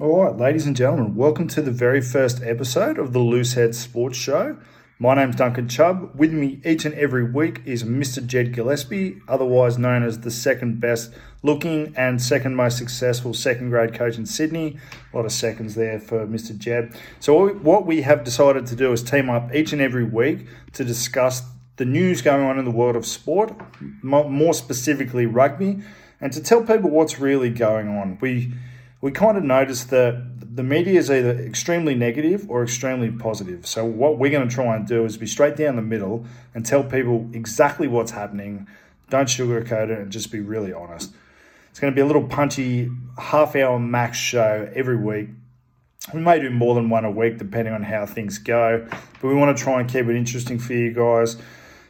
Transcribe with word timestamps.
All 0.00 0.22
right, 0.22 0.36
ladies 0.36 0.64
and 0.64 0.76
gentlemen, 0.76 1.16
welcome 1.16 1.48
to 1.48 1.60
the 1.60 1.72
very 1.72 2.00
first 2.00 2.40
episode 2.40 3.00
of 3.00 3.12
the 3.12 3.18
Loosehead 3.18 3.74
Sports 3.74 4.16
Show. 4.16 4.56
My 5.00 5.16
name's 5.16 5.34
Duncan 5.34 5.68
Chubb. 5.68 6.12
With 6.14 6.32
me 6.32 6.60
each 6.64 6.84
and 6.84 6.94
every 6.94 7.24
week 7.24 7.62
is 7.64 7.82
Mr. 7.82 8.24
Jed 8.24 8.54
Gillespie, 8.54 9.18
otherwise 9.26 9.76
known 9.76 10.04
as 10.04 10.20
the 10.20 10.30
second 10.30 10.78
best 10.78 11.12
looking 11.42 11.92
and 11.96 12.22
second 12.22 12.54
most 12.54 12.78
successful 12.78 13.34
second 13.34 13.70
grade 13.70 13.92
coach 13.92 14.16
in 14.16 14.24
Sydney. 14.24 14.78
A 15.12 15.16
lot 15.16 15.26
of 15.26 15.32
seconds 15.32 15.74
there 15.74 15.98
for 15.98 16.28
Mr. 16.28 16.56
Jed. 16.56 16.96
So, 17.18 17.48
what 17.48 17.84
we 17.84 18.02
have 18.02 18.22
decided 18.22 18.66
to 18.66 18.76
do 18.76 18.92
is 18.92 19.02
team 19.02 19.28
up 19.28 19.52
each 19.52 19.72
and 19.72 19.82
every 19.82 20.04
week 20.04 20.46
to 20.74 20.84
discuss 20.84 21.42
the 21.74 21.84
news 21.84 22.22
going 22.22 22.44
on 22.44 22.56
in 22.56 22.64
the 22.64 22.70
world 22.70 22.94
of 22.94 23.04
sport, 23.04 23.52
more 24.04 24.54
specifically 24.54 25.26
rugby, 25.26 25.80
and 26.20 26.32
to 26.32 26.40
tell 26.40 26.62
people 26.62 26.88
what's 26.88 27.18
really 27.18 27.50
going 27.50 27.88
on. 27.88 28.16
We 28.20 28.52
we 29.00 29.12
kind 29.12 29.36
of 29.36 29.44
noticed 29.44 29.90
that 29.90 30.56
the 30.56 30.62
media 30.62 30.98
is 30.98 31.10
either 31.10 31.30
extremely 31.30 31.94
negative 31.94 32.50
or 32.50 32.64
extremely 32.64 33.10
positive. 33.10 33.66
So 33.66 33.84
what 33.84 34.18
we're 34.18 34.30
going 34.30 34.48
to 34.48 34.52
try 34.52 34.74
and 34.74 34.86
do 34.86 35.04
is 35.04 35.16
be 35.16 35.26
straight 35.26 35.56
down 35.56 35.76
the 35.76 35.82
middle 35.82 36.26
and 36.54 36.66
tell 36.66 36.82
people 36.82 37.30
exactly 37.32 37.86
what's 37.86 38.10
happening. 38.10 38.66
Don't 39.08 39.26
sugarcoat 39.26 39.90
it 39.90 39.98
and 39.98 40.10
just 40.10 40.32
be 40.32 40.40
really 40.40 40.72
honest. 40.72 41.12
It's 41.70 41.78
going 41.78 41.92
to 41.92 41.94
be 41.94 42.00
a 42.00 42.06
little 42.06 42.26
punchy 42.26 42.90
half 43.18 43.54
hour 43.54 43.78
max 43.78 44.18
show 44.18 44.68
every 44.74 44.96
week. 44.96 45.28
We 46.12 46.20
may 46.20 46.40
do 46.40 46.50
more 46.50 46.74
than 46.74 46.90
one 46.90 47.04
a 47.04 47.10
week 47.10 47.38
depending 47.38 47.72
on 47.72 47.84
how 47.84 48.04
things 48.04 48.38
go, 48.38 48.84
but 48.90 49.28
we 49.28 49.34
want 49.34 49.56
to 49.56 49.62
try 49.62 49.78
and 49.78 49.88
keep 49.88 50.06
it 50.06 50.16
interesting 50.16 50.58
for 50.58 50.72
you 50.72 50.92
guys. 50.92 51.36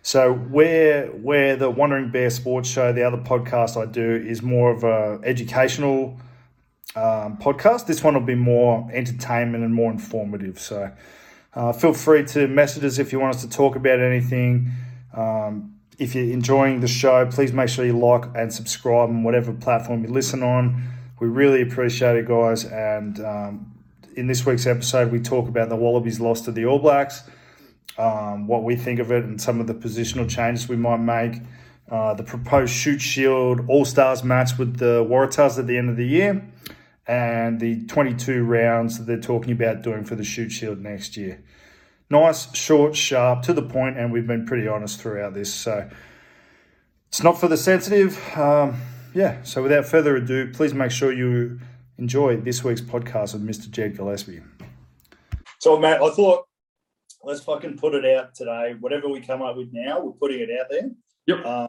So 0.02 0.34
where 0.34 1.06
where 1.06 1.56
the 1.56 1.70
Wandering 1.70 2.10
Bear 2.10 2.28
Sports 2.28 2.68
Show, 2.68 2.92
the 2.92 3.02
other 3.02 3.16
podcast 3.16 3.80
I 3.80 3.86
do, 3.90 4.16
is 4.16 4.42
more 4.42 4.70
of 4.70 4.84
a 4.84 5.20
educational 5.24 6.18
um, 6.96 7.36
podcast. 7.36 7.86
This 7.86 8.02
one 8.02 8.14
will 8.14 8.20
be 8.20 8.34
more 8.34 8.88
entertainment 8.92 9.64
and 9.64 9.74
more 9.74 9.90
informative. 9.90 10.58
So 10.58 10.90
uh, 11.54 11.72
feel 11.72 11.92
free 11.92 12.24
to 12.24 12.48
message 12.48 12.84
us 12.84 12.98
if 12.98 13.12
you 13.12 13.20
want 13.20 13.36
us 13.36 13.42
to 13.42 13.50
talk 13.50 13.76
about 13.76 14.00
anything. 14.00 14.70
Um, 15.14 15.74
if 15.98 16.14
you're 16.14 16.32
enjoying 16.32 16.80
the 16.80 16.88
show, 16.88 17.26
please 17.26 17.52
make 17.52 17.68
sure 17.68 17.84
you 17.84 17.98
like 17.98 18.24
and 18.34 18.52
subscribe 18.52 19.08
on 19.08 19.24
whatever 19.24 19.52
platform 19.52 20.04
you 20.04 20.10
listen 20.10 20.42
on. 20.42 20.82
We 21.18 21.26
really 21.26 21.62
appreciate 21.62 22.16
it, 22.16 22.26
guys. 22.26 22.64
And 22.64 23.18
um, 23.24 23.74
in 24.16 24.28
this 24.28 24.46
week's 24.46 24.66
episode, 24.66 25.10
we 25.10 25.20
talk 25.20 25.48
about 25.48 25.68
the 25.68 25.76
Wallabies 25.76 26.20
loss 26.20 26.42
to 26.42 26.52
the 26.52 26.66
All 26.66 26.78
Blacks, 26.78 27.24
um, 27.98 28.46
what 28.46 28.62
we 28.62 28.76
think 28.76 29.00
of 29.00 29.10
it, 29.10 29.24
and 29.24 29.40
some 29.40 29.60
of 29.60 29.66
the 29.66 29.74
positional 29.74 30.28
changes 30.28 30.68
we 30.68 30.76
might 30.76 30.98
make. 30.98 31.42
Uh, 31.90 32.14
the 32.14 32.22
proposed 32.22 32.72
Shute 32.72 33.00
Shield 33.00 33.62
All 33.66 33.84
Stars 33.84 34.22
match 34.22 34.58
with 34.58 34.76
the 34.76 35.04
Waratahs 35.08 35.58
at 35.58 35.66
the 35.66 35.76
end 35.76 35.88
of 35.90 35.96
the 35.96 36.06
year 36.06 36.46
and 37.08 37.58
the 37.58 37.86
22 37.86 38.44
rounds 38.44 38.98
that 38.98 39.04
they're 39.04 39.18
talking 39.18 39.52
about 39.52 39.82
doing 39.82 40.04
for 40.04 40.14
the 40.14 40.22
Shute 40.22 40.52
Shield 40.52 40.78
next 40.80 41.16
year. 41.16 41.42
Nice, 42.10 42.54
short, 42.54 42.94
sharp, 42.94 43.42
to 43.42 43.54
the 43.54 43.62
point, 43.62 43.98
and 43.98 44.12
we've 44.12 44.26
been 44.26 44.46
pretty 44.46 44.68
honest 44.68 45.00
throughout 45.00 45.34
this. 45.34 45.52
So 45.52 45.88
it's 47.08 47.22
not 47.22 47.40
for 47.40 47.48
the 47.48 47.56
sensitive. 47.56 48.18
Um, 48.36 48.80
yeah, 49.14 49.42
so 49.42 49.62
without 49.62 49.86
further 49.86 50.16
ado, 50.16 50.52
please 50.52 50.74
make 50.74 50.90
sure 50.90 51.12
you 51.12 51.58
enjoy 51.96 52.36
this 52.36 52.62
week's 52.62 52.82
podcast 52.82 53.32
with 53.32 53.46
Mr. 53.46 53.70
Jed 53.70 53.96
Gillespie. 53.96 54.42
So, 55.58 55.78
Matt, 55.78 56.02
I 56.02 56.10
thought 56.10 56.46
let's 57.24 57.40
fucking 57.40 57.78
put 57.78 57.94
it 57.94 58.04
out 58.04 58.34
today. 58.34 58.76
Whatever 58.78 59.08
we 59.08 59.20
come 59.20 59.42
up 59.42 59.56
with 59.56 59.70
now, 59.72 60.00
we're 60.00 60.12
putting 60.12 60.40
it 60.40 60.50
out 60.60 60.66
there. 60.70 60.90
Yep. 61.26 61.44
Um, 61.44 61.68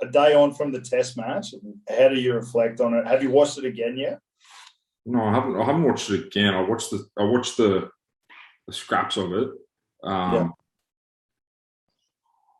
a 0.00 0.06
day 0.06 0.34
on 0.34 0.54
from 0.54 0.72
the 0.72 0.80
test 0.80 1.16
match, 1.16 1.54
how 1.88 2.08
do 2.08 2.16
you 2.16 2.34
reflect 2.34 2.80
on 2.80 2.94
it? 2.94 3.06
Have 3.06 3.22
you 3.22 3.30
watched 3.30 3.58
it 3.58 3.64
again 3.66 3.96
yet? 3.96 4.20
No, 5.08 5.24
I 5.24 5.32
haven't. 5.32 5.56
I 5.56 5.64
haven't 5.64 5.84
watched 5.84 6.10
it 6.10 6.26
again. 6.26 6.54
I 6.54 6.60
watched 6.60 6.90
the. 6.90 7.06
I 7.18 7.24
watched 7.24 7.56
the, 7.56 7.88
the 8.66 8.72
scraps 8.74 9.16
of 9.16 9.32
it. 9.32 9.48
Um, 10.04 10.34
yeah. 10.34 10.48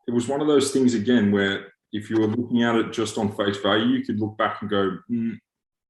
It 0.09 0.15
was 0.15 0.27
one 0.27 0.41
of 0.41 0.47
those 0.47 0.71
things 0.73 0.95
again 0.95 1.31
where 1.31 1.67
if 1.93 2.09
you 2.09 2.19
were 2.19 2.27
looking 2.27 2.63
at 2.63 2.77
it 2.77 2.91
just 2.91 3.19
on 3.19 3.37
face 3.37 3.59
value, 3.59 3.85
you 3.85 4.03
could 4.03 4.19
look 4.19 4.39
back 4.39 4.63
and 4.63 4.71
go, 4.71 4.97
mm, 5.11 5.39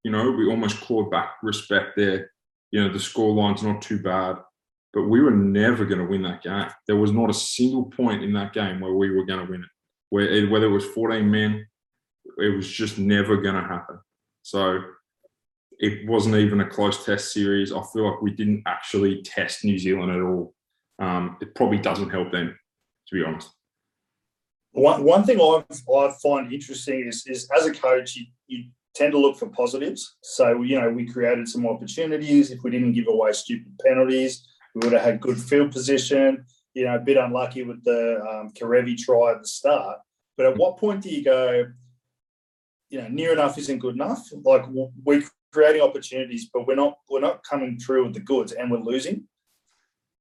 you 0.03 0.11
know, 0.11 0.33
we 0.33 0.51
almost 0.51 0.81
clawed 0.81 1.13
back 1.13 1.35
respect 1.45 1.97
there. 1.97 2.33
You 2.73 2.83
know, 2.83 2.93
the 2.93 2.99
score 2.99 3.33
line's 3.33 3.63
not 3.63 3.81
too 3.81 4.01
bad, 4.01 4.39
but 4.93 5.05
we 5.05 5.21
were 5.21 5.31
never 5.31 5.85
going 5.85 6.01
to 6.01 6.11
win 6.11 6.23
that 6.23 6.43
game. 6.43 6.67
There 6.89 6.97
was 6.97 7.13
not 7.13 7.31
a 7.31 7.35
single 7.35 7.85
point 7.85 8.25
in 8.25 8.33
that 8.33 8.53
game 8.53 8.81
where 8.81 8.95
we 8.95 9.13
were 9.13 9.25
going 9.25 9.47
to 9.47 9.51
win 9.51 9.63
it. 9.63 9.71
Where 10.11 10.49
whether 10.49 10.67
it 10.67 10.71
was 10.71 10.87
14 10.87 11.31
men, 11.31 11.65
it 12.39 12.57
was 12.57 12.69
just 12.69 12.99
never 12.99 13.37
going 13.37 13.55
to 13.55 13.63
happen. 13.63 14.01
So 14.43 14.81
it 15.79 16.09
wasn't 16.09 16.37
even 16.37 16.61
a 16.61 16.69
close 16.69 17.05
test 17.05 17.33
series. 17.33 17.73
I 17.73 17.83
feel 17.93 18.11
like 18.11 18.21
we 18.21 18.33
didn't 18.33 18.63
actually 18.67 19.23
test 19.23 19.65
New 19.65 19.79
Zealand 19.79 20.11
at 20.11 20.21
all. 20.21 20.55
Um, 20.99 21.37
it 21.41 21.55
probably 21.55 21.79
doesn't 21.79 22.11
help 22.11 22.33
them, 22.33 22.59
to 23.09 23.15
be 23.15 23.25
honest. 23.25 23.51
One, 24.73 25.05
one 25.05 25.25
thing 25.25 25.41
i 25.41 25.63
I 25.95 26.15
find 26.23 26.53
interesting 26.53 27.07
is, 27.07 27.25
is 27.27 27.49
as 27.57 27.67
a 27.67 27.73
coach, 27.73 28.17
you, 28.17 28.27
you 28.49 28.65
tend 28.95 29.13
to 29.13 29.19
look 29.19 29.39
for 29.39 29.49
positives. 29.49 30.17
So, 30.23 30.63
you 30.63 30.81
know, 30.81 30.91
we 30.91 31.07
created 31.07 31.49
some 31.49 31.67
opportunities. 31.67 32.51
If 32.51 32.63
we 32.65 32.71
didn't 32.71 32.93
give 32.93 33.07
away 33.09 33.33
stupid 33.33 33.79
penalties, 33.85 34.47
we 34.75 34.81
would 34.81 34.93
have 34.93 35.03
had 35.03 35.21
good 35.21 35.39
field 35.39 35.73
position. 35.73 36.45
You 36.75 36.85
know, 36.87 36.97
a 36.97 37.01
bit 37.01 37.17
unlucky 37.17 37.63
with 37.63 37.83
the 37.85 38.21
um, 38.21 38.53
Kerevi 38.53 38.97
try 38.97 39.33
at 39.33 39.43
the 39.43 39.49
start. 39.49 39.99
But 40.37 40.47
at 40.47 40.57
what 40.57 40.77
point 40.77 41.03
do 41.03 41.09
you 41.09 41.25
go, 41.25 41.67
you 42.91 43.01
know, 43.01 43.09
near 43.09 43.33
enough 43.33 43.59
isn't 43.59 43.79
good 43.79 43.95
enough? 43.95 44.29
Like 44.45 44.65
we 45.05 45.25
creating 45.53 45.83
opportunities, 45.83 46.49
but 46.53 46.67
we're 46.67 46.77
not 46.77 46.99
we're 47.09 47.21
not 47.21 47.43
coming 47.45 47.79
through 47.79 48.05
with 48.05 48.15
the 48.15 48.21
goods, 48.21 48.53
and 48.53 48.71
we're 48.71 48.79
losing. 48.79 49.25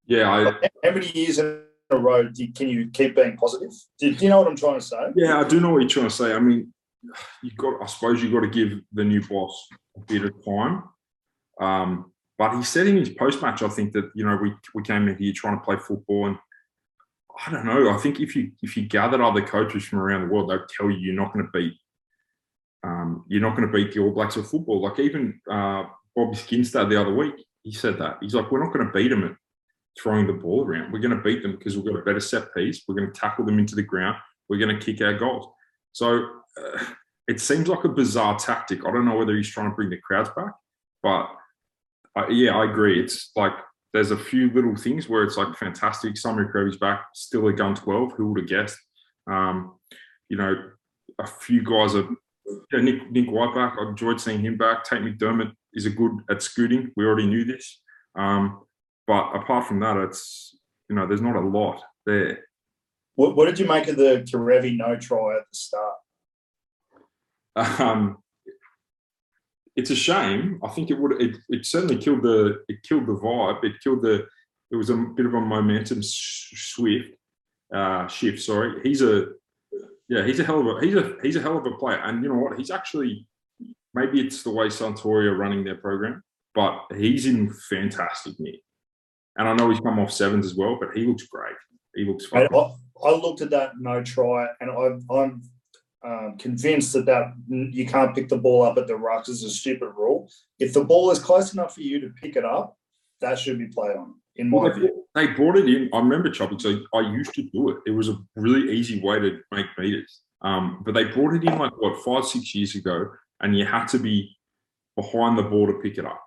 Yeah, 0.06 0.30
I, 0.30 0.70
how 0.84 0.92
many 0.94 1.12
years 1.12 1.38
in 1.40 1.62
a 1.90 1.98
row 1.98 2.30
you, 2.34 2.54
can 2.54 2.70
you 2.70 2.90
keep 2.92 3.16
being 3.16 3.36
positive? 3.36 3.72
Do, 4.00 4.16
do, 4.16 4.24
you 4.24 4.30
know 4.30 4.40
what 4.40 4.48
I'm 4.48 4.56
trying 4.56 4.80
to 4.80 4.86
say? 4.86 5.12
Yeah, 5.16 5.40
I 5.40 5.48
do 5.48 5.60
know 5.60 5.72
what 5.72 5.80
you're 5.80 5.90
trying 5.90 6.08
to 6.08 6.16
say. 6.16 6.34
I 6.34 6.40
mean, 6.40 6.74
you 7.44 7.52
got. 7.58 7.82
I 7.82 7.86
suppose 7.88 8.24
you 8.24 8.32
got 8.32 8.42
to 8.42 8.48
give 8.48 8.80
the 8.94 9.04
new 9.04 9.22
boss 9.28 9.68
a 9.98 10.00
bit 10.02 10.24
of 10.24 10.34
time. 10.46 10.84
Um, 11.60 12.12
but 12.38 12.56
he 12.56 12.64
said 12.64 12.88
in 12.88 12.98
his 12.98 13.10
post 13.10 13.42
match, 13.42 13.64
I 13.64 13.70
think 13.70 13.94
that 13.94 14.12
you 14.16 14.26
know 14.26 14.38
we 14.38 14.54
we 14.74 14.84
came 14.84 15.08
in 15.08 15.18
here 15.18 15.34
trying 15.34 15.58
to 15.58 15.64
play 15.64 15.78
football, 15.78 16.28
and 16.28 16.38
I 17.46 17.52
don't 17.52 17.66
know. 17.66 17.90
I 17.90 17.98
think 17.98 18.20
if 18.20 18.36
you 18.36 18.52
if 18.62 18.78
you 18.78 18.88
gathered 18.88 19.22
other 19.22 19.42
coaches 19.42 19.84
from 19.84 20.00
around 20.00 20.22
the 20.22 20.34
world, 20.34 20.50
they'd 20.50 20.60
tell 20.76 20.90
you 20.90 20.98
you're 20.98 21.16
not 21.16 21.34
going 21.34 21.46
to 21.46 21.52
beat 21.52 21.74
um, 22.84 23.26
you're 23.28 23.42
not 23.42 23.56
going 23.56 23.68
to 23.68 23.74
beat 23.74 23.94
the 23.94 24.00
All 24.02 24.12
Blacks 24.12 24.38
at 24.38 24.46
football. 24.46 24.82
Like 24.82 25.00
even 25.00 25.40
uh, 25.50 25.84
Bobby 26.16 26.36
Skinstad 26.38 26.90
the 26.90 27.00
other 27.00 27.14
week, 27.14 27.36
he 27.64 27.72
said 27.72 27.98
that. 28.00 28.18
He's 28.22 28.34
like, 28.34 28.52
we're 28.52 28.64
not 28.64 28.74
going 28.74 28.86
to 28.86 28.94
beat 28.94 29.10
them 29.10 29.24
at 29.24 29.36
throwing 30.02 30.28
the 30.28 30.34
ball 30.34 30.66
around. 30.66 30.92
We're 30.92 31.00
going 31.00 31.18
to 31.18 31.24
beat 31.24 31.42
them 31.42 31.54
because 31.58 31.76
we've 31.76 31.86
got 31.86 32.00
a 32.00 32.04
better 32.04 32.20
set 32.20 32.54
piece. 32.54 32.84
We're 32.88 32.96
going 32.96 33.12
to 33.12 33.20
tackle 33.20 33.46
them 33.46 33.60
into 33.60 33.76
the 33.76 33.84
ground. 33.84 34.18
We're 34.48 34.60
going 34.60 34.78
to 34.78 34.86
kick 34.86 35.02
our 35.02 35.14
goals. 35.14 35.48
So 35.94 36.24
uh, 36.58 36.84
it 37.28 37.42
seems 37.42 37.68
like 37.68 37.84
a 37.84 37.90
bizarre 37.90 38.38
tactic. 38.38 38.86
I 38.86 38.92
don't 38.92 39.06
know 39.06 39.18
whether 39.18 39.36
he's 39.36 39.50
trying 39.50 39.70
to 39.70 39.76
bring 39.76 39.90
the 39.90 39.98
crowds 39.98 40.30
back, 40.36 40.54
but 41.04 41.30
uh, 42.16 42.28
yeah, 42.30 42.56
I 42.56 42.70
agree. 42.70 43.00
It's 43.00 43.32
like 43.36 43.54
there's 43.94 44.12
a 44.12 44.18
few 44.18 44.52
little 44.52 44.76
things 44.76 45.10
where 45.10 45.24
it's 45.24 45.38
like 45.38 45.56
fantastic. 45.58 46.14
Samu 46.14 46.52
Kerevi's 46.52 46.78
back, 46.78 47.06
still 47.14 47.48
a 47.48 47.54
gun 47.54 47.76
12. 47.76 48.14
Who 48.14 48.32
would 48.32 48.42
have 48.42 48.50
guessed? 48.50 48.78
Um, 49.30 49.76
you 50.30 50.38
know, 50.38 50.56
a 51.20 51.28
few 51.28 51.64
guys 51.64 51.96
are 51.96 52.08
yeah, 52.72 52.82
Nick 52.82 53.12
Nick 53.12 53.30
Whiteback, 53.30 53.76
I 53.80 53.90
enjoyed 53.90 54.22
seeing 54.22 54.42
him 54.42 54.58
back. 54.58 54.84
Tate 54.84 55.02
McDermott 55.02 55.52
is 55.74 55.86
a 55.86 55.90
good 55.90 56.12
at 56.30 56.42
scooting. 56.42 56.92
We 56.96 57.06
already 57.06 57.28
knew 57.28 57.46
this, 57.46 57.82
um, 58.16 58.62
but 59.06 59.36
apart 59.36 59.68
from 59.68 59.80
that, 59.82 59.98
it's 59.98 60.58
you 60.90 60.96
know 60.96 61.08
there's 61.08 61.22
not 61.22 61.36
a 61.36 61.42
lot 61.42 61.82
there. 62.06 62.40
What, 63.16 63.36
what 63.36 63.46
did 63.46 63.60
you 63.60 63.66
make 63.66 63.88
of 63.88 63.98
the 63.98 64.26
Kerevi 64.32 64.78
no 64.78 64.96
try 64.96 65.38
at 65.38 65.44
the 65.52 65.56
start? 65.56 65.94
Um, 67.80 68.18
it's 69.76 69.90
a 69.90 69.96
shame. 69.96 70.60
I 70.64 70.70
think 70.70 70.90
it 70.90 71.00
would. 71.00 71.22
It, 71.22 71.38
it 71.50 71.66
certainly 71.66 71.98
killed 71.98 72.24
the. 72.24 72.64
It 72.68 72.84
killed 72.84 73.08
the 73.08 73.16
vibe. 73.16 73.64
It 73.64 73.74
killed 73.84 74.02
the. 74.02 74.28
It 74.72 74.76
was 74.76 74.90
a 74.90 74.96
bit 74.96 75.26
of 75.26 75.34
a 75.34 75.42
momentum 75.42 76.02
swift 76.04 77.10
uh, 77.74 78.08
shift. 78.08 78.42
Sorry, 78.42 78.82
he's 78.84 79.02
a 79.02 79.28
yeah, 80.10 80.26
he's 80.26 80.40
a 80.40 80.44
hell 80.44 80.60
of 80.60 80.78
a 80.78 80.86
he's 80.86 80.96
a 80.96 81.16
he's 81.22 81.36
a 81.36 81.42
hell 81.42 81.58
of 81.58 81.66
a 81.66 81.72
player, 81.72 82.00
and 82.04 82.24
you 82.24 82.30
know 82.30 82.40
what? 82.40 82.58
He's 82.58 82.72
actually 82.72 83.28
maybe 83.94 84.20
it's 84.20 84.44
the 84.44 84.52
way 84.52 84.68
Suntory 84.68 85.26
are 85.26 85.38
running 85.38 85.64
their 85.64 85.76
program, 85.76 86.24
but 86.56 86.80
he's 86.96 87.26
in 87.26 87.54
fantastic 87.70 88.40
nick. 88.40 88.62
And 89.38 89.48
I 89.48 89.54
know 89.54 89.70
he's 89.70 89.80
come 89.80 90.00
off 90.00 90.12
sevens 90.12 90.46
as 90.46 90.56
well, 90.56 90.78
but 90.80 90.96
he 90.96 91.06
looks 91.06 91.28
great. 91.28 91.56
He 91.96 92.06
looks. 92.06 92.26
I, 92.34 92.48
I, 93.04 93.12
looked 93.12 93.42
at 93.42 93.52
that 93.52 93.74
no 93.80 94.02
try, 94.02 94.48
and 94.62 94.72
I, 94.72 95.16
I'm 95.16 95.42
um, 96.04 96.38
convinced 96.38 96.94
that 96.94 97.06
that 97.06 97.34
you 97.50 97.86
can't 97.86 98.16
pick 98.16 98.30
the 98.30 98.38
ball 98.38 98.64
up 98.64 98.78
at 98.78 98.88
the 98.88 98.94
rucks 98.94 99.30
is 99.30 99.44
a 99.44 99.50
stupid 99.50 99.90
rule. 99.96 100.30
If 100.60 100.74
the 100.74 100.84
ball 100.84 101.12
is 101.12 101.20
close 101.20 101.54
enough 101.54 101.76
for 101.76 101.82
you 101.82 102.00
to 102.00 102.10
pick 102.10 102.36
it 102.36 102.46
up, 102.46 102.78
that 103.22 103.38
should 103.38 103.60
be 103.60 103.68
played 103.68 103.98
on 103.98 104.16
in 104.36 104.50
my 104.50 104.58
well, 104.58 104.74
view. 104.74 105.07
They 105.18 105.26
brought 105.26 105.58
it 105.58 105.68
in. 105.68 105.90
I 105.94 105.98
remember 105.98 106.30
Chubby, 106.30 106.58
so 106.60 106.80
I 106.94 107.00
used 107.00 107.34
to 107.34 107.42
do 107.42 107.70
it. 107.70 107.78
It 107.88 107.92
was 107.92 108.08
a 108.08 108.18
really 108.36 108.72
easy 108.72 109.02
way 109.02 109.20
to 109.20 109.40
make 109.52 109.66
meters. 109.76 110.22
Um, 110.44 110.84
but 110.86 110.94
they 110.94 111.06
brought 111.06 111.34
it 111.34 111.44
in 111.44 111.58
like 111.58 111.72
what 111.80 112.04
five, 112.04 112.24
six 112.24 112.54
years 112.54 112.76
ago, 112.76 113.10
and 113.42 113.58
you 113.58 113.66
had 113.66 113.88
to 113.88 113.98
be 113.98 114.38
behind 114.96 115.36
the 115.36 115.42
ball 115.44 115.66
to 115.66 115.74
pick 115.74 115.98
it 115.98 116.06
up. 116.06 116.24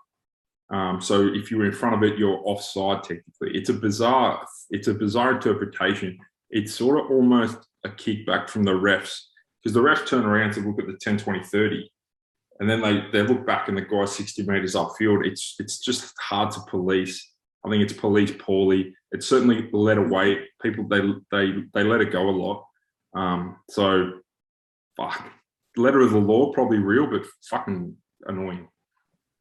Um, 0.71 1.01
so 1.01 1.29
if 1.33 1.53
you 1.53 1.59
were 1.59 1.67
in 1.67 1.73
front 1.73 1.95
of 1.95 2.03
it, 2.03 2.19
you're 2.19 2.41
offside 2.45 3.05
technically. 3.05 3.57
It's 3.57 3.69
a 3.69 3.75
bizarre, 3.75 4.45
it's 4.71 4.89
a 4.89 4.95
bizarre 4.95 5.35
interpretation. 5.35 6.19
It's 6.51 6.75
sort 6.75 6.99
of 6.99 7.13
almost 7.13 7.59
a 7.85 7.91
kickback 7.91 8.51
from 8.51 8.65
the 8.65 8.73
refs 8.73 9.21
because 9.63 9.73
the 9.73 9.83
refs 9.83 10.05
turn 10.05 10.25
around 10.25 10.55
to 10.55 10.61
look 10.63 10.81
at 10.81 10.89
the 10.89 10.99
10, 11.01 11.19
20, 11.19 11.45
30 11.45 11.89
and 12.61 12.69
then 12.69 12.83
they, 12.83 13.05
they 13.11 13.27
look 13.27 13.47
back 13.47 13.69
and 13.69 13.77
the 13.77 13.83
guy's 13.83 14.15
60 14.15 14.43
metres 14.43 14.75
upfield. 14.75 15.27
It's 15.27 15.57
it's 15.59 15.79
just 15.79 16.13
hard 16.21 16.51
to 16.53 16.61
police. 16.69 17.30
I 17.65 17.71
think 17.71 17.83
it's 17.83 17.93
policed 17.93 18.39
poorly. 18.39 18.95
It's 19.13 19.27
certainly 19.27 19.69
led 19.73 19.99
away. 19.99 20.39
People 20.63 20.89
they 20.89 21.01
they 21.31 21.63
they 21.75 21.85
let 21.85 22.01
it 22.01 22.13
go 22.13 22.29
a 22.29 22.31
lot. 22.31 22.65
Um, 23.15 23.57
so 23.69 24.21
fuck. 24.97 25.31
Letter 25.77 26.01
of 26.01 26.13
the 26.13 26.19
law 26.19 26.53
probably 26.53 26.79
real, 26.79 27.07
but 27.07 27.23
fucking 27.49 27.97
annoying. 28.27 28.69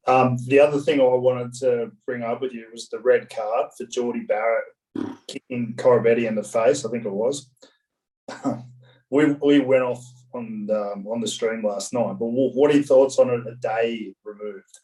Um, 0.08 0.38
the 0.48 0.60
other 0.60 0.80
thing 0.80 1.00
I 1.00 1.04
wanted 1.04 1.54
to 1.60 1.92
bring 2.06 2.24
up 2.24 2.42
with 2.42 2.54
you 2.54 2.68
was 2.72 2.90
the 2.90 3.00
red 3.00 3.30
card 3.30 3.68
for 3.78 3.86
Jordie 3.86 4.26
Barrett 4.28 4.66
kicking 5.28 5.74
Koroibete 5.76 6.28
in 6.28 6.36
the 6.36 6.44
face. 6.44 6.86
I 6.86 6.90
think 6.90 7.06
it 7.06 7.12
was. 7.12 7.50
we 9.10 9.34
we 9.34 9.60
went 9.60 9.84
off 9.84 10.04
on 10.34 10.68
the, 10.68 10.92
um, 10.94 11.08
on 11.08 11.20
the 11.20 11.28
stream 11.28 11.64
last 11.64 11.94
night. 11.94 12.18
But 12.20 12.28
what, 12.28 12.56
what 12.56 12.72
are 12.72 12.76
your 12.76 12.84
thoughts 12.84 13.20
on 13.20 13.30
it 13.30 13.48
a 13.48 13.56
day 13.56 14.14
removed? 14.24 14.80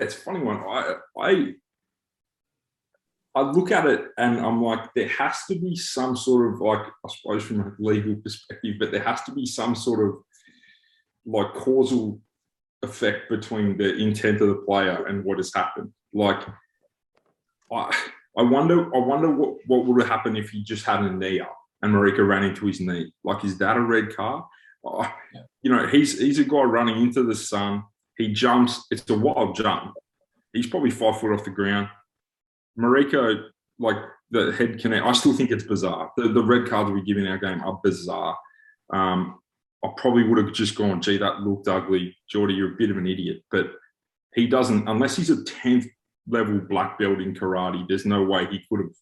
It's 0.00 0.14
a 0.14 0.18
funny 0.18 0.40
one. 0.40 0.58
I 0.58 0.94
I 1.18 1.54
I 3.34 3.40
look 3.42 3.70
at 3.70 3.86
it 3.86 4.08
and 4.18 4.38
I'm 4.40 4.62
like, 4.62 4.92
there 4.94 5.08
has 5.08 5.38
to 5.48 5.58
be 5.58 5.74
some 5.74 6.16
sort 6.16 6.52
of 6.52 6.60
like, 6.60 6.80
I 6.80 7.08
suppose 7.08 7.44
from 7.44 7.60
a 7.60 7.72
legal 7.78 8.16
perspective, 8.16 8.74
but 8.78 8.92
there 8.92 9.02
has 9.02 9.22
to 9.22 9.32
be 9.32 9.46
some 9.46 9.74
sort 9.74 10.06
of 10.06 10.16
like 11.24 11.54
causal 11.54 12.20
effect 12.82 13.30
between 13.30 13.78
the 13.78 13.96
intent 13.96 14.40
of 14.42 14.48
the 14.48 14.54
player 14.56 15.06
and 15.06 15.24
what 15.24 15.38
has 15.38 15.52
happened. 15.54 15.92
Like, 16.12 16.46
I 17.72 17.90
I 18.36 18.42
wonder 18.42 18.94
I 18.94 18.98
wonder 18.98 19.30
what 19.30 19.56
what 19.66 19.86
would 19.86 20.02
have 20.02 20.10
happened 20.10 20.36
if 20.36 20.50
he 20.50 20.62
just 20.62 20.84
had 20.84 21.00
a 21.00 21.10
knee 21.10 21.40
up 21.40 21.56
and 21.82 21.92
Marika 21.94 22.26
ran 22.26 22.44
into 22.44 22.66
his 22.66 22.80
knee. 22.80 23.12
Like, 23.24 23.44
is 23.44 23.58
that 23.58 23.76
a 23.76 23.80
red 23.80 24.14
card? 24.14 24.44
Oh, 24.84 25.10
you 25.62 25.70
know, 25.70 25.86
he's 25.86 26.18
he's 26.18 26.38
a 26.38 26.44
guy 26.44 26.62
running 26.62 27.00
into 27.00 27.22
the 27.22 27.34
sun. 27.34 27.84
He 28.16 28.32
jumps. 28.32 28.86
It's 28.90 29.08
a 29.10 29.18
wild 29.18 29.56
jump. 29.56 29.94
He's 30.52 30.66
probably 30.66 30.90
five 30.90 31.18
foot 31.18 31.32
off 31.32 31.44
the 31.44 31.50
ground. 31.50 31.88
Marika, 32.78 33.44
like 33.78 33.96
the 34.30 34.52
head 34.52 34.80
connect. 34.80 35.04
I 35.04 35.12
still 35.12 35.34
think 35.34 35.50
it's 35.50 35.64
bizarre. 35.64 36.10
The, 36.16 36.28
the 36.28 36.42
red 36.42 36.68
cards 36.68 36.90
we 36.90 37.02
give 37.02 37.18
in 37.18 37.26
our 37.26 37.38
game 37.38 37.62
are 37.62 37.80
bizarre. 37.82 38.36
Um, 38.92 39.38
I 39.84 39.88
probably 39.96 40.24
would 40.24 40.38
have 40.38 40.54
just 40.54 40.76
gone, 40.76 41.02
gee, 41.02 41.18
that 41.18 41.40
looked 41.40 41.68
ugly. 41.68 42.16
Jordie, 42.28 42.54
you're 42.54 42.74
a 42.74 42.76
bit 42.76 42.90
of 42.90 42.96
an 42.96 43.06
idiot. 43.06 43.42
But 43.50 43.66
he 44.34 44.46
doesn't, 44.46 44.88
unless 44.88 45.16
he's 45.16 45.30
a 45.30 45.36
10th 45.36 45.86
level 46.28 46.60
black 46.60 46.98
belt 46.98 47.20
in 47.20 47.34
karate, 47.34 47.86
there's 47.88 48.06
no 48.06 48.22
way 48.22 48.46
he 48.46 48.60
could 48.68 48.80
have 48.80 48.94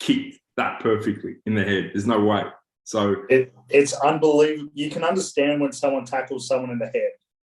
kicked 0.00 0.38
that 0.56 0.80
perfectly 0.80 1.36
in 1.44 1.54
the 1.54 1.64
head. 1.64 1.90
There's 1.92 2.06
no 2.06 2.24
way. 2.24 2.44
So 2.84 3.16
it, 3.28 3.52
it's 3.68 3.92
unbelievable. 3.94 4.70
You 4.72 4.90
can 4.90 5.04
understand 5.04 5.60
when 5.60 5.72
someone 5.72 6.04
tackles 6.04 6.46
someone 6.46 6.70
in 6.70 6.78
the 6.78 6.86
head. 6.86 7.10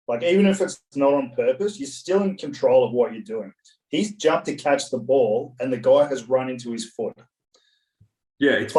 Like 0.07 0.24
even 0.24 0.46
if 0.46 0.62
it's 0.62 0.81
not 0.96 1.14
on 1.14 1.31
purpose, 1.36 1.80
you're 1.80 1.88
still 1.88 2.24
in 2.24 2.38
control 2.38 2.86
of 2.86 2.92
what 2.92 3.14
you're 3.14 3.24
doing. 3.24 3.54
He's 3.92 4.16
jumped 4.16 4.46
to 4.46 4.56
catch 4.56 4.90
the 4.90 4.98
ball, 4.98 5.56
and 5.60 5.72
the 5.72 5.78
guy 5.78 6.08
has 6.08 6.28
run 6.28 6.50
into 6.50 6.72
his 6.72 6.90
foot. 6.90 7.18
Yeah, 8.40 8.54
it's 8.54 8.74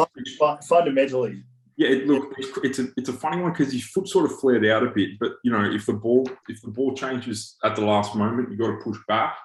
fundamentally. 0.67 1.43
Yeah, 1.77 1.89
it, 1.89 2.07
look, 2.07 2.33
it's, 2.37 2.49
it's 2.63 2.79
a 2.79 2.87
it's 2.97 3.09
a 3.09 3.13
funny 3.13 3.41
one 3.41 3.51
because 3.51 3.71
his 3.71 3.87
foot 3.87 4.07
sort 4.07 4.25
of 4.25 4.39
flared 4.39 4.65
out 4.65 4.83
a 4.83 4.91
bit. 4.91 5.11
But 5.19 5.33
you 5.43 5.51
know, 5.51 5.63
if 5.71 5.85
the 5.85 5.93
ball 5.93 6.27
if 6.49 6.61
the 6.61 6.69
ball 6.69 6.93
changes 6.93 7.55
at 7.63 7.75
the 7.75 7.85
last 7.85 8.15
moment, 8.15 8.51
you 8.51 8.57
got 8.57 8.67
to 8.67 8.83
push 8.83 8.97
back 9.07 9.35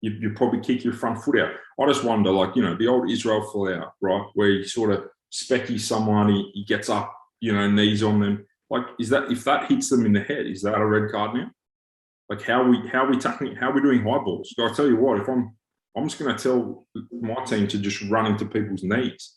you, 0.00 0.12
you 0.20 0.30
probably 0.30 0.60
kick 0.60 0.84
your 0.84 0.92
front 0.92 1.22
foot 1.22 1.40
out. 1.40 1.52
I 1.80 1.86
just 1.86 2.04
wonder, 2.04 2.30
like, 2.30 2.56
you 2.56 2.62
know, 2.62 2.76
the 2.76 2.86
old 2.86 3.10
Israel 3.10 3.48
Folau, 3.52 3.90
right, 4.00 4.26
where 4.34 4.50
he 4.50 4.64
sort 4.64 4.92
of 4.92 5.04
specky 5.32 5.78
someone, 5.78 6.28
he, 6.28 6.50
he 6.54 6.64
gets 6.64 6.88
up, 6.88 7.12
you 7.40 7.52
know, 7.52 7.70
knees 7.70 8.02
on 8.02 8.20
them. 8.20 8.46
Like, 8.70 8.84
is 8.98 9.08
that 9.10 9.30
if 9.30 9.44
that 9.44 9.70
hits 9.70 9.90
them 9.90 10.06
in 10.06 10.12
the 10.12 10.20
head, 10.20 10.46
is 10.46 10.62
that 10.62 10.74
a 10.74 10.86
red 10.86 11.10
card 11.10 11.34
now? 11.34 11.50
Like, 12.28 12.42
how 12.42 12.62
are 12.62 12.68
we 12.68 12.88
how 12.88 13.04
are 13.04 13.10
we 13.10 13.18
tackling? 13.18 13.56
How 13.56 13.70
we 13.70 13.80
doing 13.80 14.02
high 14.02 14.18
balls? 14.18 14.52
So 14.56 14.66
I 14.66 14.72
tell 14.72 14.86
you 14.86 14.96
what, 14.96 15.20
if 15.20 15.28
I'm 15.28 15.56
I'm 15.96 16.08
just 16.08 16.18
going 16.18 16.36
to 16.36 16.42
tell 16.42 16.86
my 17.10 17.42
team 17.44 17.66
to 17.68 17.78
just 17.78 18.02
run 18.02 18.26
into 18.26 18.44
people's 18.44 18.82
knees. 18.82 19.34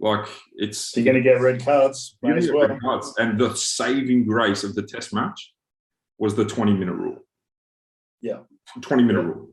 Like 0.00 0.26
it's 0.54 0.96
you're 0.96 1.04
going 1.04 1.16
to 1.16 1.22
get 1.22 1.40
red 1.40 1.62
cards, 1.62 2.16
as 2.24 2.50
well. 2.50 2.68
red 2.68 2.80
cards. 2.80 3.12
And 3.18 3.38
the 3.38 3.54
saving 3.54 4.26
grace 4.26 4.64
of 4.64 4.74
the 4.74 4.82
test 4.82 5.12
match 5.12 5.52
was 6.18 6.34
the 6.34 6.44
20 6.44 6.72
minute 6.72 6.94
rule. 6.94 7.18
Yeah. 8.22 8.40
20 8.80 9.02
minute 9.02 9.22
rule. 9.22 9.48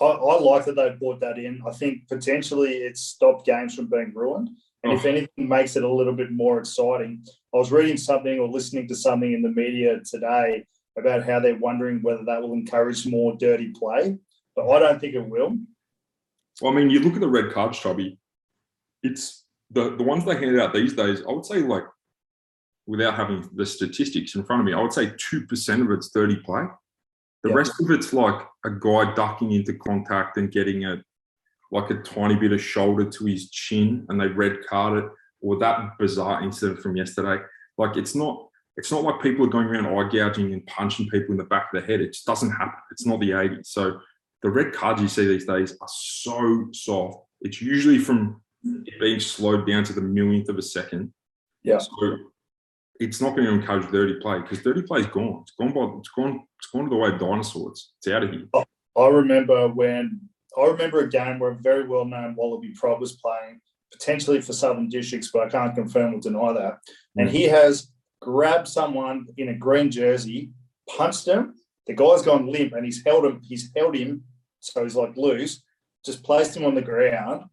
I, 0.00 0.06
I, 0.06 0.40
like 0.40 0.64
that 0.64 0.76
they 0.76 0.90
brought 0.98 1.20
that 1.20 1.38
in. 1.38 1.62
I 1.66 1.72
think 1.72 2.08
potentially 2.08 2.72
it's 2.72 3.00
stopped 3.00 3.46
games 3.46 3.74
from 3.74 3.86
being 3.86 4.12
ruined. 4.14 4.50
And 4.82 4.92
oh. 4.92 4.96
if 4.96 5.04
anything, 5.04 5.48
makes 5.48 5.76
it 5.76 5.84
a 5.84 5.92
little 5.92 6.14
bit 6.14 6.32
more 6.32 6.58
exciting. 6.58 7.24
I 7.54 7.58
was 7.58 7.70
reading 7.70 7.96
something 7.96 8.38
or 8.38 8.48
listening 8.48 8.88
to 8.88 8.96
something 8.96 9.32
in 9.32 9.42
the 9.42 9.50
media 9.50 10.00
today 10.00 10.64
about 10.98 11.24
how 11.24 11.40
they're 11.40 11.56
wondering 11.56 12.02
whether 12.02 12.24
that 12.24 12.42
will 12.42 12.52
encourage 12.52 13.06
more 13.06 13.36
dirty 13.36 13.72
play. 13.72 14.18
But 14.56 14.68
I 14.68 14.78
don't 14.78 15.00
think 15.00 15.14
it 15.14 15.26
will. 15.26 15.56
Well, 16.60 16.72
I 16.72 16.76
mean, 16.76 16.90
you 16.90 17.00
look 17.00 17.14
at 17.14 17.20
the 17.20 17.28
red 17.28 17.52
cards, 17.52 17.78
Chubby. 17.78 18.18
It's 19.02 19.44
the, 19.70 19.96
the 19.96 20.02
ones 20.02 20.24
they 20.24 20.36
hand 20.36 20.60
out 20.60 20.74
these 20.74 20.92
days, 20.92 21.22
I 21.26 21.32
would 21.32 21.46
say, 21.46 21.60
like, 21.60 21.84
without 22.86 23.14
having 23.14 23.48
the 23.54 23.64
statistics 23.64 24.34
in 24.34 24.44
front 24.44 24.60
of 24.60 24.66
me, 24.66 24.72
I 24.72 24.80
would 24.80 24.92
say 24.92 25.06
2% 25.06 25.82
of 25.82 25.90
it's 25.92 26.10
dirty 26.10 26.36
play. 26.36 26.64
The 27.42 27.50
yeah. 27.50 27.54
rest 27.54 27.72
of 27.80 27.90
it's 27.90 28.12
like 28.12 28.40
a 28.64 28.70
guy 28.70 29.14
ducking 29.14 29.52
into 29.52 29.74
contact 29.74 30.36
and 30.36 30.50
getting 30.50 30.84
a 30.84 31.02
like 31.72 31.90
a 31.90 32.02
tiny 32.02 32.34
bit 32.34 32.52
of 32.52 32.60
shoulder 32.60 33.08
to 33.08 33.24
his 33.26 33.48
chin, 33.50 34.04
and 34.08 34.20
they 34.20 34.26
red 34.26 34.58
card 34.68 35.04
it, 35.04 35.10
or 35.40 35.56
that 35.58 35.96
bizarre 35.98 36.42
incident 36.42 36.80
from 36.80 36.96
yesterday. 36.96 37.42
Like 37.78 37.96
it's 37.96 38.14
not 38.14 38.48
it's 38.80 38.90
not 38.90 39.02
like 39.02 39.20
people 39.20 39.44
are 39.44 39.50
going 39.50 39.66
around 39.66 39.84
eye 39.84 40.08
gouging 40.08 40.54
and 40.54 40.66
punching 40.66 41.06
people 41.10 41.32
in 41.32 41.36
the 41.36 41.44
back 41.44 41.68
of 41.70 41.78
the 41.78 41.86
head. 41.86 42.00
It 42.00 42.14
just 42.14 42.24
doesn't 42.24 42.50
happen. 42.50 42.80
It's 42.90 43.04
not 43.04 43.20
the 43.20 43.32
80s. 43.32 43.66
So 43.66 44.00
the 44.42 44.48
red 44.48 44.72
cards 44.72 45.02
you 45.02 45.08
see 45.08 45.26
these 45.26 45.44
days 45.44 45.76
are 45.82 45.88
so 45.90 46.66
soft. 46.72 47.18
It's 47.42 47.60
usually 47.60 47.98
from 47.98 48.40
being 48.98 49.20
slowed 49.20 49.66
down 49.66 49.84
to 49.84 49.92
the 49.92 50.00
millionth 50.00 50.48
of 50.48 50.56
a 50.56 50.62
second. 50.62 51.12
Yeah. 51.62 51.76
So 51.76 52.16
it's 53.00 53.20
not 53.20 53.36
going 53.36 53.48
to 53.48 53.52
encourage 53.52 53.90
dirty 53.92 54.14
play 54.14 54.40
because 54.40 54.62
dirty 54.62 54.80
play 54.80 55.00
is 55.00 55.06
gone. 55.08 55.42
It's 55.42 55.52
gone 55.52 55.74
by 55.74 55.98
it's 55.98 56.08
gone 56.08 56.42
it's 56.58 56.70
gone 56.72 56.84
to 56.84 56.88
the 56.90 56.96
way 56.96 57.10
of 57.10 57.20
dinosaurs. 57.20 57.92
It's 57.98 58.08
out 58.08 58.22
of 58.22 58.30
here. 58.30 58.48
Oh, 58.54 58.64
I 58.96 59.08
remember 59.08 59.68
when 59.68 60.22
I 60.58 60.64
remember 60.64 61.00
a 61.00 61.10
game 61.10 61.38
where 61.38 61.50
a 61.50 61.56
very 61.56 61.86
well 61.86 62.06
known 62.06 62.34
Wallaby 62.34 62.70
prop 62.70 62.98
was 62.98 63.12
playing, 63.12 63.60
potentially 63.92 64.40
for 64.40 64.54
Southern 64.54 64.88
Districts, 64.88 65.28
but 65.30 65.42
I 65.42 65.50
can't 65.50 65.74
confirm 65.74 66.14
or 66.14 66.20
deny 66.20 66.54
that. 66.54 66.78
And 67.18 67.28
mm. 67.28 67.32
he 67.32 67.42
has 67.42 67.92
grabbed 68.20 68.68
someone 68.68 69.26
in 69.36 69.48
a 69.48 69.54
green 69.54 69.90
jersey, 69.90 70.50
punched 70.88 71.26
him. 71.26 71.54
The 71.86 71.94
guy's 71.94 72.22
gone 72.22 72.46
limp 72.46 72.72
and 72.74 72.84
he's 72.84 73.02
held 73.04 73.24
him, 73.24 73.40
he's 73.42 73.70
held 73.74 73.96
him, 73.96 74.24
so 74.60 74.82
he's 74.84 74.94
like 74.94 75.16
loose, 75.16 75.62
just 76.04 76.22
placed 76.22 76.56
him 76.56 76.64
on 76.64 76.74
the 76.74 76.82
ground 76.82 77.44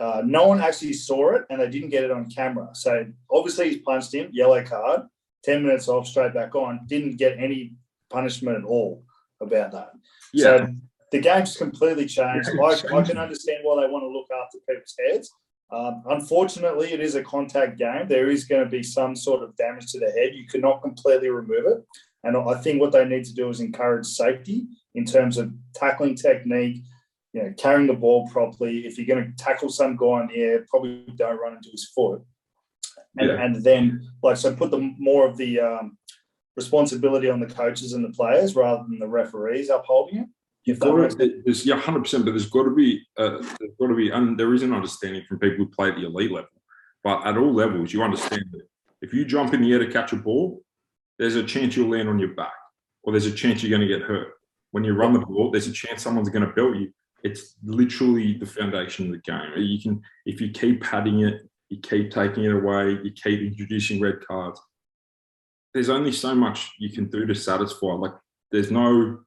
uh, 0.00 0.22
no 0.24 0.46
one 0.46 0.60
actually 0.60 0.94
saw 0.94 1.34
it 1.34 1.44
and 1.50 1.60
they 1.60 1.68
didn't 1.68 1.90
get 1.90 2.04
it 2.04 2.10
on 2.10 2.30
camera. 2.30 2.68
So 2.72 3.06
obviously 3.30 3.70
he's 3.70 3.82
punched 3.82 4.14
him, 4.14 4.30
yellow 4.32 4.64
card, 4.64 5.02
10 5.44 5.62
minutes 5.62 5.88
off, 5.88 6.06
straight 6.06 6.34
back 6.34 6.54
on, 6.54 6.80
didn't 6.86 7.16
get 7.16 7.38
any 7.38 7.74
punishment 8.08 8.58
at 8.58 8.64
all 8.64 9.04
about 9.40 9.72
that. 9.72 9.90
Yeah. 10.32 10.44
So 10.44 10.74
the 11.12 11.20
game's 11.20 11.56
completely 11.56 12.06
changed. 12.06 12.48
I, 12.48 12.96
I, 12.96 13.02
can 13.02 13.18
understand 13.18 13.58
why 13.62 13.82
they 13.82 13.90
want 13.90 14.04
to 14.04 14.08
look 14.08 14.28
after 14.30 14.58
people's 14.68 14.94
heads. 14.98 15.30
Um, 15.72 16.02
unfortunately, 16.08 16.92
it 16.92 17.00
is 17.00 17.14
a 17.14 17.22
contact 17.22 17.78
game. 17.78 18.08
There 18.08 18.30
is 18.30 18.44
going 18.44 18.64
to 18.64 18.70
be 18.70 18.82
some 18.82 19.14
sort 19.14 19.42
of 19.42 19.56
damage 19.56 19.92
to 19.92 20.00
the 20.00 20.10
head. 20.10 20.34
You 20.34 20.46
cannot 20.46 20.82
completely 20.82 21.28
remove 21.28 21.66
it. 21.66 21.84
And 22.24 22.36
I 22.36 22.54
think 22.60 22.80
what 22.80 22.92
they 22.92 23.04
need 23.04 23.24
to 23.24 23.34
do 23.34 23.48
is 23.48 23.60
encourage 23.60 24.06
safety 24.06 24.66
in 24.94 25.04
terms 25.04 25.38
of 25.38 25.52
tackling 25.74 26.16
technique, 26.16 26.82
you 27.32 27.42
know, 27.42 27.54
carrying 27.56 27.86
the 27.86 27.94
ball 27.94 28.28
properly. 28.28 28.86
If 28.86 28.98
you're 28.98 29.06
going 29.06 29.24
to 29.24 29.42
tackle 29.42 29.70
some 29.70 29.96
guy 29.96 30.22
in 30.22 30.26
the 30.26 30.36
air, 30.36 30.66
probably 30.68 31.06
don't 31.16 31.40
run 31.40 31.56
into 31.56 31.70
his 31.70 31.88
foot. 31.94 32.22
And, 33.16 33.28
yeah. 33.28 33.42
and 33.42 33.56
then, 33.64 34.08
like, 34.22 34.36
so 34.36 34.54
put 34.54 34.70
the 34.70 34.94
more 34.98 35.26
of 35.26 35.36
the 35.36 35.60
um, 35.60 35.96
responsibility 36.56 37.30
on 37.30 37.40
the 37.40 37.46
coaches 37.46 37.92
and 37.92 38.04
the 38.04 38.10
players 38.10 38.54
rather 38.54 38.84
than 38.88 38.98
the 38.98 39.08
referees 39.08 39.70
upholding 39.70 40.18
it. 40.18 40.26
Got 40.66 41.18
to, 41.18 41.42
there's, 41.44 41.66
yeah, 41.66 41.76
hundred 41.76 42.00
percent. 42.00 42.24
But 42.24 42.32
there's 42.32 42.48
got 42.48 42.64
to 42.64 42.74
be, 42.74 43.02
uh, 43.16 43.38
there's 43.58 43.72
got 43.80 43.88
to 43.88 43.94
be, 43.94 44.10
and 44.10 44.38
there 44.38 44.54
is 44.54 44.62
an 44.62 44.74
understanding 44.74 45.22
from 45.28 45.38
people 45.38 45.58
who 45.58 45.70
play 45.70 45.88
at 45.88 45.96
the 45.96 46.06
elite 46.06 46.32
level. 46.32 46.48
But 47.02 47.26
at 47.26 47.38
all 47.38 47.52
levels, 47.52 47.92
you 47.92 48.02
understand 48.02 48.44
that 48.52 48.62
if 49.00 49.14
you 49.14 49.24
jump 49.24 49.54
in 49.54 49.62
the 49.62 49.72
air 49.72 49.78
to 49.78 49.90
catch 49.90 50.12
a 50.12 50.16
ball, 50.16 50.62
there's 51.18 51.36
a 51.36 51.42
chance 51.42 51.76
you'll 51.76 51.90
land 51.90 52.08
on 52.08 52.18
your 52.18 52.34
back, 52.34 52.52
or 53.02 53.12
there's 53.12 53.26
a 53.26 53.32
chance 53.32 53.62
you're 53.62 53.76
going 53.76 53.88
to 53.88 53.98
get 53.98 54.06
hurt. 54.06 54.34
When 54.72 54.84
you 54.84 54.92
run 54.92 55.14
the 55.14 55.20
ball, 55.20 55.50
there's 55.50 55.66
a 55.66 55.72
chance 55.72 56.02
someone's 56.02 56.28
going 56.28 56.46
to 56.46 56.52
belt 56.52 56.76
you 56.76 56.92
it's 57.22 57.54
literally 57.64 58.34
the 58.34 58.46
foundation 58.46 59.06
of 59.06 59.12
the 59.12 59.18
game. 59.18 59.52
You 59.56 59.80
can, 59.80 60.02
if 60.26 60.40
you 60.40 60.50
keep 60.50 60.82
padding 60.82 61.20
it, 61.20 61.48
you 61.68 61.78
keep 61.80 62.10
taking 62.10 62.44
it 62.44 62.52
away, 62.52 62.98
you 63.02 63.12
keep 63.12 63.40
introducing 63.40 64.00
red 64.00 64.26
cards. 64.26 64.60
There's 65.72 65.88
only 65.88 66.12
so 66.12 66.34
much 66.34 66.70
you 66.78 66.90
can 66.90 67.08
do 67.08 67.26
to 67.26 67.34
satisfy. 67.34 67.92
Like 67.92 68.14
there's 68.50 68.70
no, 68.70 69.20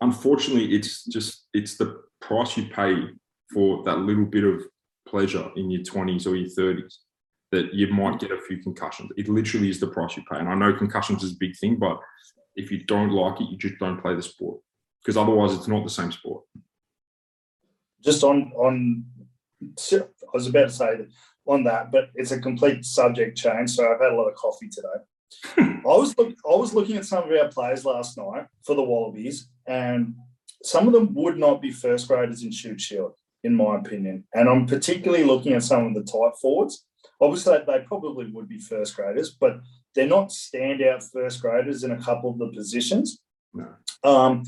unfortunately, 0.00 0.74
it's 0.74 1.04
just 1.04 1.46
it's 1.54 1.76
the 1.76 2.02
price 2.20 2.56
you 2.56 2.66
pay 2.66 2.94
for 3.52 3.82
that 3.84 3.98
little 3.98 4.24
bit 4.24 4.44
of 4.44 4.62
pleasure 5.06 5.50
in 5.56 5.70
your 5.70 5.82
twenties 5.82 6.26
or 6.26 6.36
your 6.36 6.50
thirties 6.50 7.00
that 7.52 7.72
you 7.72 7.86
might 7.88 8.18
get 8.18 8.32
a 8.32 8.40
few 8.40 8.58
concussions. 8.58 9.10
It 9.16 9.28
literally 9.28 9.70
is 9.70 9.78
the 9.78 9.86
price 9.86 10.16
you 10.16 10.24
pay. 10.30 10.38
And 10.38 10.48
I 10.48 10.54
know 10.54 10.74
concussions 10.74 11.22
is 11.22 11.32
a 11.32 11.38
big 11.38 11.56
thing, 11.56 11.76
but 11.76 11.98
if 12.56 12.70
you 12.70 12.84
don't 12.84 13.10
like 13.10 13.40
it, 13.40 13.48
you 13.50 13.56
just 13.56 13.78
don't 13.78 14.00
play 14.00 14.14
the 14.14 14.22
sport 14.22 14.60
because 15.02 15.16
otherwise 15.16 15.54
it's 15.54 15.68
not 15.68 15.84
the 15.84 15.90
same 15.90 16.10
sport. 16.10 16.44
Just 18.02 18.24
on 18.24 18.52
on, 18.56 19.04
I 19.92 20.02
was 20.32 20.46
about 20.46 20.68
to 20.68 20.74
say 20.74 21.06
on 21.46 21.64
that, 21.64 21.92
but 21.92 22.10
it's 22.14 22.32
a 22.32 22.40
complete 22.40 22.84
subject 22.84 23.36
change. 23.36 23.70
So 23.70 23.84
I've 23.84 24.00
had 24.00 24.12
a 24.12 24.16
lot 24.16 24.28
of 24.28 24.34
coffee 24.34 24.68
today. 24.68 24.88
I 25.56 25.80
was 25.84 26.16
look, 26.16 26.34
I 26.50 26.54
was 26.54 26.74
looking 26.74 26.96
at 26.96 27.04
some 27.04 27.24
of 27.24 27.38
our 27.38 27.48
players 27.48 27.84
last 27.84 28.16
night 28.16 28.46
for 28.64 28.74
the 28.74 28.82
Wallabies, 28.82 29.48
and 29.66 30.14
some 30.62 30.86
of 30.86 30.92
them 30.92 31.14
would 31.14 31.38
not 31.38 31.60
be 31.60 31.70
first 31.70 32.08
graders 32.08 32.42
in 32.42 32.50
Shute 32.50 32.80
Shield, 32.80 33.14
in 33.42 33.54
my 33.54 33.76
opinion. 33.76 34.24
And 34.34 34.48
I'm 34.48 34.66
particularly 34.66 35.24
looking 35.24 35.52
at 35.52 35.62
some 35.62 35.86
of 35.86 35.94
the 35.94 36.02
tight 36.02 36.36
forwards. 36.40 36.86
Obviously, 37.20 37.58
they 37.66 37.80
probably 37.80 38.26
would 38.26 38.48
be 38.48 38.58
first 38.58 38.96
graders, 38.96 39.30
but 39.38 39.60
they're 39.94 40.06
not 40.06 40.30
standout 40.30 41.04
first 41.12 41.40
graders 41.40 41.84
in 41.84 41.92
a 41.92 42.02
couple 42.02 42.30
of 42.30 42.38
the 42.38 42.48
positions. 42.48 43.20
No. 43.52 43.68
Um, 44.02 44.42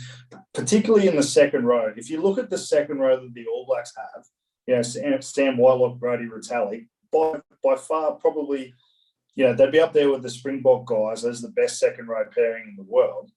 particularly 0.52 1.06
in 1.06 1.16
the 1.16 1.22
second 1.22 1.64
row. 1.64 1.92
If 1.96 2.10
you 2.10 2.20
look 2.20 2.38
at 2.38 2.50
the 2.50 2.58
second 2.58 2.98
row 2.98 3.20
that 3.20 3.34
the 3.34 3.46
All 3.46 3.64
Blacks 3.66 3.92
have, 3.96 4.24
you 4.66 4.74
know, 4.74 4.82
Sam, 4.82 5.22
Sam 5.22 5.56
Whitelock, 5.56 5.98
Brodie 5.98 6.26
Retallick, 6.26 6.88
by, 7.12 7.40
by 7.62 7.76
far 7.76 8.12
probably, 8.12 8.74
know, 9.44 9.54
they'd 9.54 9.72
be 9.72 9.80
up 9.80 9.92
there 9.92 10.10
with 10.10 10.22
the 10.22 10.30
Springbok 10.30 10.86
guys 10.86 11.24
as 11.24 11.40
the 11.40 11.48
best 11.50 11.78
second 11.78 12.08
row 12.08 12.24
pairing 12.34 12.68
in 12.68 12.76
the 12.76 12.90
world. 12.90 13.30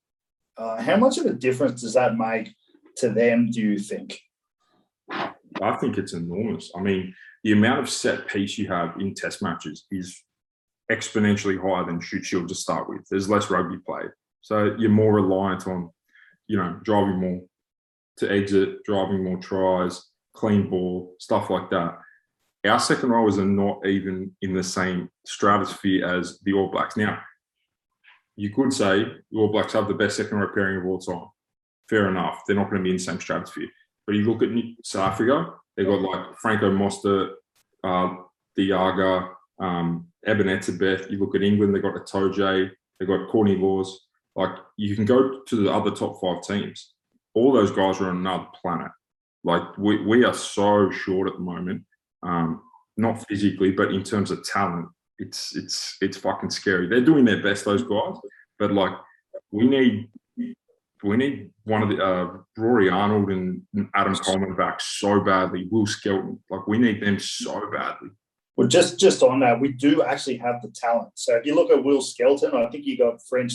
Uh, 0.58 0.82
how 0.82 0.98
much 0.98 1.18
of 1.18 1.26
a 1.26 1.34
difference 1.34 1.82
does 1.82 1.94
that 1.94 2.18
make 2.18 2.54
to 2.98 3.10
them, 3.10 3.50
do 3.52 3.62
you 3.62 3.80
think? 3.80 4.20
I 5.10 5.76
think 5.80 5.98
it's 5.98 6.14
enormous. 6.14 6.72
I 6.76 6.82
mean, 6.82 7.14
the 7.44 7.54
amount 7.54 7.80
of 7.80 7.90
set 7.90 8.28
piece 8.28 8.58
you 8.58 8.68
have 8.68 9.00
in 9.00 9.14
test 9.14 9.42
matches 9.42 9.86
is 9.92 10.22
exponentially 10.92 11.60
higher 11.62 11.86
than 11.86 12.02
Shute 12.02 12.26
Shield 12.26 12.50
to 12.50 12.56
start 12.56 12.90
with. 12.90 13.08
There's 13.10 13.30
less 13.30 13.50
rugby 13.50 13.78
played. 13.86 14.10
So 14.42 14.76
you're 14.78 14.90
more 14.90 15.14
reliant 15.14 15.68
on, 15.68 15.90
you 16.48 16.58
know, 16.58 16.80
driving 16.84 17.20
more 17.20 17.42
to 18.18 18.32
exit, 18.32 18.84
driving 18.84 19.24
more 19.24 19.38
tries, 19.38 20.04
clean 20.34 20.70
ball, 20.70 21.16
stuff 21.20 21.50
like 21.50 21.70
that. 21.70 21.98
Our 22.66 22.80
second 22.80 23.10
rowers 23.10 23.38
are 23.38 23.46
not 23.46 23.86
even 23.86 24.36
in 24.42 24.54
the 24.54 24.64
same 24.64 25.10
stratosphere 25.26 26.06
as 26.06 26.40
the 26.44 26.54
All 26.54 26.70
Blacks. 26.70 26.98
Now, 26.98 27.20
you 28.36 28.54
could 28.54 28.74
say 28.74 29.04
the 29.32 29.38
All 29.38 29.52
Blacks 29.52 29.74
have 29.74 29.88
the 29.88 29.94
best 29.94 30.18
second 30.18 30.38
row 30.38 30.50
pairing 30.54 30.78
of 30.78 30.86
all 30.86 31.00
time. 31.00 31.28
Fair 31.88 32.10
enough. 32.10 32.42
They're 32.46 32.56
not 32.56 32.70
going 32.70 32.82
to 32.82 32.84
be 32.84 32.92
in 32.92 32.98
the 32.98 33.04
same 33.04 33.20
stratosphere. 33.20 33.70
But 34.06 34.16
you 34.16 34.24
look 34.24 34.44
at 34.44 34.50
South 34.84 35.14
Africa, 35.14 35.54
they've 35.76 35.86
got 35.86 36.02
like 36.02 36.38
Franco 36.38 36.72
Mostert, 36.72 37.34
uh, 37.84 38.16
de 38.56 38.68
Jager, 38.68 39.30
um, 39.60 40.08
Eben 40.26 40.48
Etzebeth. 40.48 41.10
You 41.10 41.20
look 41.20 41.36
at 41.36 41.44
England, 41.44 41.74
they've 41.74 41.82
got 41.82 41.96
Itoje, 41.96 42.72
they've 43.00 43.08
got 43.08 43.30
Courtney 43.30 43.56
Lawes. 43.56 44.08
Like 44.36 44.52
you 44.78 44.96
can 44.96 45.06
go 45.06 45.42
to 45.42 45.56
the 45.56 45.72
other 45.72 45.92
top 45.92 46.20
five 46.22 46.42
teams. 46.44 46.94
All 47.34 47.52
those 47.52 47.72
guys 47.72 48.00
are 48.00 48.10
on 48.10 48.18
another 48.18 48.48
planet. 48.62 48.92
Like 49.44 49.78
we, 49.78 50.04
we 50.06 50.26
are 50.26 50.34
so 50.34 50.90
short 50.92 51.28
at 51.28 51.36
the 51.36 51.40
moment. 51.40 51.84
Um, 52.24 52.62
not 52.98 53.26
physically, 53.28 53.72
but 53.72 53.92
in 53.94 54.04
terms 54.04 54.32
of 54.32 54.44
talent, 54.44 54.88
it's 55.18 55.56
it's 55.56 55.98
it's 56.02 56.18
fucking 56.18 56.50
scary. 56.50 56.88
They're 56.88 57.02
doing 57.02 57.26
their 57.26 57.42
best, 57.42 57.66
those 57.66 57.84
guys, 57.84 58.16
but 58.58 58.72
like 58.72 58.94
we 59.52 59.68
need 59.68 60.10
we 61.04 61.18
need 61.18 61.50
one 61.64 61.82
of 61.82 61.90
the 61.90 62.04
uh, 62.04 62.38
Rory 62.58 62.90
Arnold 62.90 63.30
and 63.30 63.62
Adam 63.96 64.16
Coleman 64.16 64.56
back 64.56 64.82
so 64.82 65.22
badly. 65.22 65.68
Will 65.72 65.86
Skelton, 65.86 66.40
like 66.50 66.68
we 66.68 66.78
need 66.78 67.02
them 67.02 67.20
so 67.20 67.70
badly. 67.72 68.10
Well, 68.58 68.68
just 68.68 69.00
just 69.00 69.24
on 69.24 69.40
that, 69.40 69.60
we 69.60 69.72
do 69.72 70.04
actually 70.04 70.38
have 70.38 70.62
the 70.62 70.70
talent. 70.70 71.12
So 71.16 71.36
if 71.36 71.46
you 71.46 71.56
look 71.56 71.72
at 71.72 71.84
Will 71.84 72.02
Skelton, 72.02 72.54
I 72.54 72.70
think 72.70 72.84
he 72.84 72.98
got 72.98 73.26
French 73.28 73.54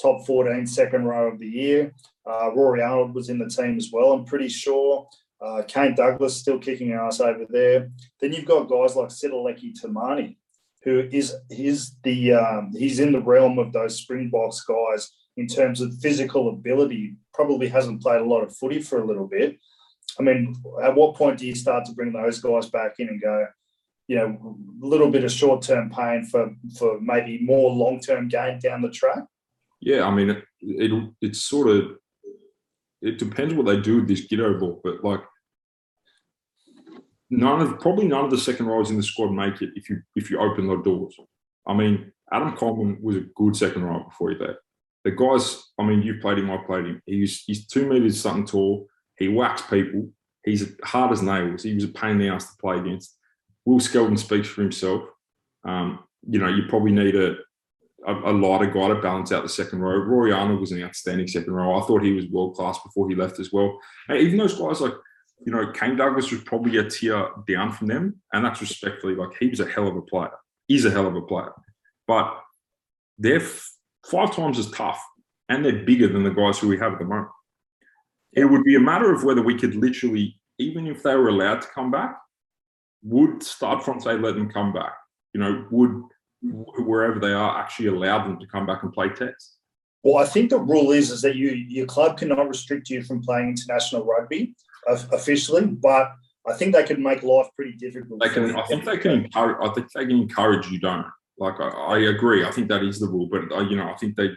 top 0.00 0.26
14 0.26 0.66
second 0.66 1.04
row 1.04 1.28
of 1.28 1.38
the 1.38 1.48
year. 1.48 1.92
Uh, 2.28 2.52
Rory 2.54 2.82
Arnold 2.82 3.14
was 3.14 3.28
in 3.28 3.38
the 3.38 3.48
team 3.48 3.76
as 3.76 3.90
well. 3.92 4.12
I'm 4.12 4.24
pretty 4.24 4.48
sure. 4.48 5.08
Uh, 5.40 5.62
Kane 5.66 5.94
Douglas 5.94 6.36
still 6.36 6.58
kicking 6.58 6.92
ass 6.92 7.20
over 7.20 7.44
there. 7.48 7.90
Then 8.20 8.32
you've 8.32 8.46
got 8.46 8.68
guys 8.68 8.96
like 8.96 9.08
Sitaleki 9.08 9.74
Timani, 9.78 10.36
who 10.82 11.08
is 11.12 11.34
is 11.50 11.96
the 12.02 12.32
um, 12.32 12.72
he's 12.76 13.00
in 13.00 13.12
the 13.12 13.20
realm 13.20 13.58
of 13.58 13.72
those 13.72 13.96
Springboks 13.96 14.62
guys 14.62 15.10
in 15.36 15.46
terms 15.46 15.80
of 15.80 15.98
physical 15.98 16.48
ability. 16.48 17.16
Probably 17.34 17.68
hasn't 17.68 18.02
played 18.02 18.22
a 18.22 18.24
lot 18.24 18.42
of 18.42 18.56
footy 18.56 18.80
for 18.80 19.02
a 19.02 19.06
little 19.06 19.26
bit. 19.26 19.58
I 20.18 20.22
mean, 20.22 20.56
at 20.82 20.94
what 20.94 21.16
point 21.16 21.38
do 21.38 21.46
you 21.46 21.54
start 21.54 21.84
to 21.84 21.92
bring 21.92 22.12
those 22.12 22.40
guys 22.40 22.70
back 22.70 22.94
in 22.98 23.08
and 23.08 23.20
go, 23.20 23.46
you 24.08 24.16
know, 24.16 24.56
a 24.82 24.86
little 24.86 25.10
bit 25.10 25.24
of 25.24 25.32
short 25.32 25.60
term 25.62 25.90
pain 25.90 26.24
for 26.24 26.54
for 26.78 26.98
maybe 27.00 27.38
more 27.42 27.70
long 27.70 28.00
term 28.00 28.28
gain 28.28 28.58
down 28.58 28.80
the 28.80 28.90
track? 28.90 29.24
Yeah, 29.80 30.04
I 30.04 30.14
mean, 30.14 30.30
it, 30.30 30.44
it 30.60 31.10
it's 31.20 31.42
sort 31.42 31.68
of 31.68 31.98
it 33.06 33.18
depends 33.18 33.54
what 33.54 33.66
they 33.66 33.80
do 33.80 33.96
with 33.96 34.08
this 34.08 34.26
Giteau 34.26 34.58
ball, 34.58 34.80
but 34.82 35.04
like 35.04 35.20
none 37.30 37.60
of 37.60 37.80
probably 37.80 38.08
none 38.08 38.24
of 38.24 38.30
the 38.30 38.38
second 38.38 38.66
rows 38.66 38.90
in 38.90 38.96
the 38.96 39.02
squad 39.02 39.30
make 39.30 39.62
it 39.62 39.70
if 39.74 39.88
you 39.88 40.00
if 40.14 40.30
you 40.30 40.38
open 40.38 40.66
the 40.66 40.76
doors. 40.76 41.16
I 41.66 41.74
mean, 41.74 42.12
Adam 42.32 42.56
Coleman 42.56 42.98
was 43.00 43.16
a 43.16 43.20
good 43.34 43.56
second 43.56 43.84
row 43.84 44.04
before 44.04 44.32
left. 44.32 44.58
The 45.04 45.12
guys, 45.12 45.62
I 45.78 45.84
mean, 45.84 46.02
you 46.02 46.18
played 46.20 46.38
him, 46.38 46.50
I 46.50 46.58
played 46.58 46.86
him. 46.86 47.02
He's 47.06 47.42
he's 47.44 47.66
two 47.66 47.88
meters 47.88 48.20
something 48.20 48.46
tall. 48.46 48.88
He 49.16 49.28
whacks 49.28 49.62
people. 49.62 50.10
He's 50.44 50.72
hard 50.84 51.12
as 51.12 51.22
nails. 51.22 51.62
He 51.62 51.74
was 51.74 51.84
a 51.84 51.88
pain 51.88 52.12
in 52.12 52.18
the 52.18 52.28
ass 52.28 52.50
to 52.50 52.56
play 52.58 52.78
against. 52.78 53.16
Will 53.64 53.80
Skelton 53.80 54.16
speaks 54.16 54.48
for 54.48 54.62
himself. 54.62 55.02
Um, 55.64 56.00
you 56.28 56.38
know, 56.38 56.48
you 56.48 56.64
probably 56.68 56.92
need 56.92 57.16
a, 57.16 57.36
a, 58.06 58.14
a 58.14 58.32
lighter 58.32 58.70
guy 58.70 58.88
to 58.88 58.94
balance 58.96 59.32
out 59.32 59.42
the 59.42 59.48
second 59.48 59.80
row. 59.80 59.98
Rory 59.98 60.32
Arnold 60.32 60.60
was 60.60 60.72
an 60.72 60.82
outstanding 60.82 61.26
second 61.26 61.52
row. 61.52 61.78
I 61.78 61.86
thought 61.86 62.02
he 62.02 62.12
was 62.12 62.26
world 62.26 62.54
class 62.54 62.78
before 62.82 63.08
he 63.08 63.14
left 63.14 63.38
as 63.38 63.52
well. 63.52 63.78
And 64.08 64.18
even 64.18 64.38
those 64.38 64.58
guys 64.58 64.80
like 64.80 64.94
you 65.44 65.52
know, 65.52 65.70
Kane 65.72 65.96
Douglas 65.96 66.30
was 66.30 66.40
probably 66.42 66.78
a 66.78 66.88
tier 66.88 67.28
down 67.46 67.72
from 67.72 67.88
them, 67.88 68.20
and 68.32 68.44
that's 68.44 68.60
respectfully 68.60 69.14
like 69.14 69.36
he 69.38 69.48
was 69.48 69.60
a 69.60 69.68
hell 69.68 69.86
of 69.86 69.96
a 69.96 70.02
player. 70.02 70.30
He's 70.66 70.84
a 70.84 70.90
hell 70.90 71.06
of 71.06 71.14
a 71.14 71.22
player, 71.22 71.52
but 72.06 72.40
they're 73.18 73.42
f- 73.42 73.70
five 74.10 74.34
times 74.34 74.58
as 74.58 74.70
tough, 74.70 75.02
and 75.48 75.64
they're 75.64 75.84
bigger 75.84 76.08
than 76.08 76.24
the 76.24 76.30
guys 76.30 76.58
who 76.58 76.68
we 76.68 76.78
have 76.78 76.94
at 76.94 76.98
the 76.98 77.04
moment. 77.04 77.28
It 78.32 78.44
would 78.44 78.64
be 78.64 78.76
a 78.76 78.80
matter 78.80 79.12
of 79.12 79.24
whether 79.24 79.42
we 79.42 79.58
could 79.58 79.74
literally, 79.74 80.40
even 80.58 80.86
if 80.86 81.02
they 81.02 81.14
were 81.14 81.28
allowed 81.28 81.62
to 81.62 81.68
come 81.68 81.90
back, 81.90 82.16
would 83.02 83.42
Stade 83.42 83.78
Français 83.78 84.20
let 84.20 84.34
them 84.34 84.50
come 84.50 84.72
back. 84.72 84.94
You 85.32 85.40
know, 85.40 85.66
would 85.70 86.02
wherever 86.42 87.18
they 87.18 87.32
are 87.32 87.58
actually 87.58 87.88
allow 87.88 88.22
them 88.24 88.38
to 88.38 88.46
come 88.46 88.66
back 88.66 88.82
and 88.82 88.92
play 88.92 89.08
tests. 89.08 89.56
Well, 90.02 90.18
I 90.18 90.26
think 90.26 90.50
the 90.50 90.58
rule 90.58 90.92
is 90.92 91.10
is 91.10 91.22
that 91.22 91.34
you 91.36 91.50
your 91.50 91.86
club 91.86 92.18
cannot 92.18 92.48
restrict 92.48 92.90
you 92.90 93.02
from 93.02 93.22
playing 93.22 93.48
international 93.50 94.04
rugby 94.04 94.54
officially, 94.86 95.66
but 95.66 96.12
I 96.48 96.52
think 96.54 96.74
they 96.74 96.84
can 96.84 97.02
make 97.02 97.22
life 97.22 97.48
pretty 97.56 97.72
difficult. 97.72 98.20
They 98.20 98.28
can. 98.28 98.54
I 98.54 98.62
think 98.66 98.84
they 98.84 98.98
can 98.98 99.12
encourage. 99.12 99.56
I 99.60 99.74
think 99.74 99.90
they 99.92 100.06
can 100.06 100.18
encourage 100.18 100.70
you. 100.70 100.78
Don't 100.78 101.06
like. 101.38 101.58
I, 101.58 101.68
I 101.68 101.98
agree. 101.98 102.44
I 102.44 102.50
think 102.52 102.68
that 102.68 102.84
is 102.84 103.00
the 103.00 103.08
rule, 103.08 103.28
but 103.30 103.50
uh, 103.52 103.62
you 103.62 103.76
know, 103.76 103.88
I 103.88 103.96
think 103.96 104.14
they, 104.14 104.30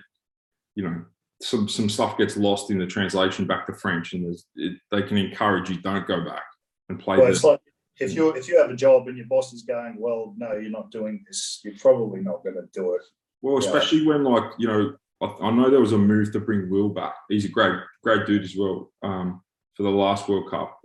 you 0.73 0.83
know, 0.83 1.05
some 1.41 1.69
some 1.69 1.87
stuff 1.87 2.17
gets 2.17 2.35
lost 2.35 2.71
in 2.71 2.79
the 2.79 2.87
translation 2.87 3.45
back 3.45 3.67
to 3.67 3.73
French, 3.73 4.13
and 4.13 4.35
it, 4.55 4.77
they 4.91 5.03
can 5.03 5.17
encourage 5.17 5.69
you. 5.69 5.79
Don't 5.81 6.07
go 6.07 6.25
back 6.25 6.43
and 6.89 6.99
play. 6.99 7.17
Well, 7.17 7.27
it's 7.27 7.43
like 7.43 7.61
if 7.99 8.13
you 8.13 8.29
if 8.31 8.47
you 8.47 8.57
have 8.59 8.69
a 8.69 8.75
job 8.75 9.07
and 9.07 9.17
your 9.17 9.27
boss 9.27 9.53
is 9.53 9.63
going, 9.63 9.95
well, 9.97 10.33
no, 10.37 10.53
you're 10.53 10.71
not 10.71 10.91
doing 10.91 11.23
this. 11.27 11.61
You're 11.63 11.77
probably 11.79 12.21
not 12.21 12.43
going 12.43 12.55
to 12.55 12.67
do 12.73 12.95
it. 12.95 13.01
Well, 13.41 13.57
especially 13.57 13.99
yeah. 13.99 14.09
when 14.09 14.23
like 14.23 14.51
you 14.57 14.67
know, 14.67 14.95
I, 15.21 15.25
I, 15.41 15.51
know 15.51 15.69
there 15.69 15.79
was 15.79 15.93
a 15.93 15.97
move 15.97 16.31
to 16.33 16.39
bring 16.39 16.69
Will 16.69 16.89
back. 16.89 17.15
He's 17.29 17.45
a 17.45 17.49
great 17.49 17.79
great 18.03 18.25
dude 18.25 18.43
as 18.43 18.55
well. 18.55 18.91
Um, 19.03 19.41
for 19.75 19.83
the 19.83 19.89
last 19.89 20.27
World 20.27 20.49
Cup, 20.49 20.79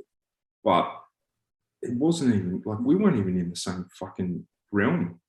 but 0.63 0.89
it 1.83 1.95
wasn't 1.95 2.35
even 2.35 2.63
like 2.65 2.79
we 2.81 2.95
weren't 2.95 3.19
even 3.19 3.39
in 3.39 3.51
the 3.51 3.57
same 3.57 3.87
fucking 3.99 4.47
realm 4.71 5.21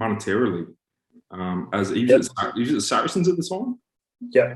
monetarily 0.00 0.66
um, 1.30 1.68
as 1.72 1.92
even 1.92 2.22
yep. 2.22 2.30
at, 2.40 2.54
the 2.54 2.80
Saracens 2.80 3.28
at 3.28 3.36
the 3.36 3.42
time. 3.42 3.78
Yeah, 4.30 4.54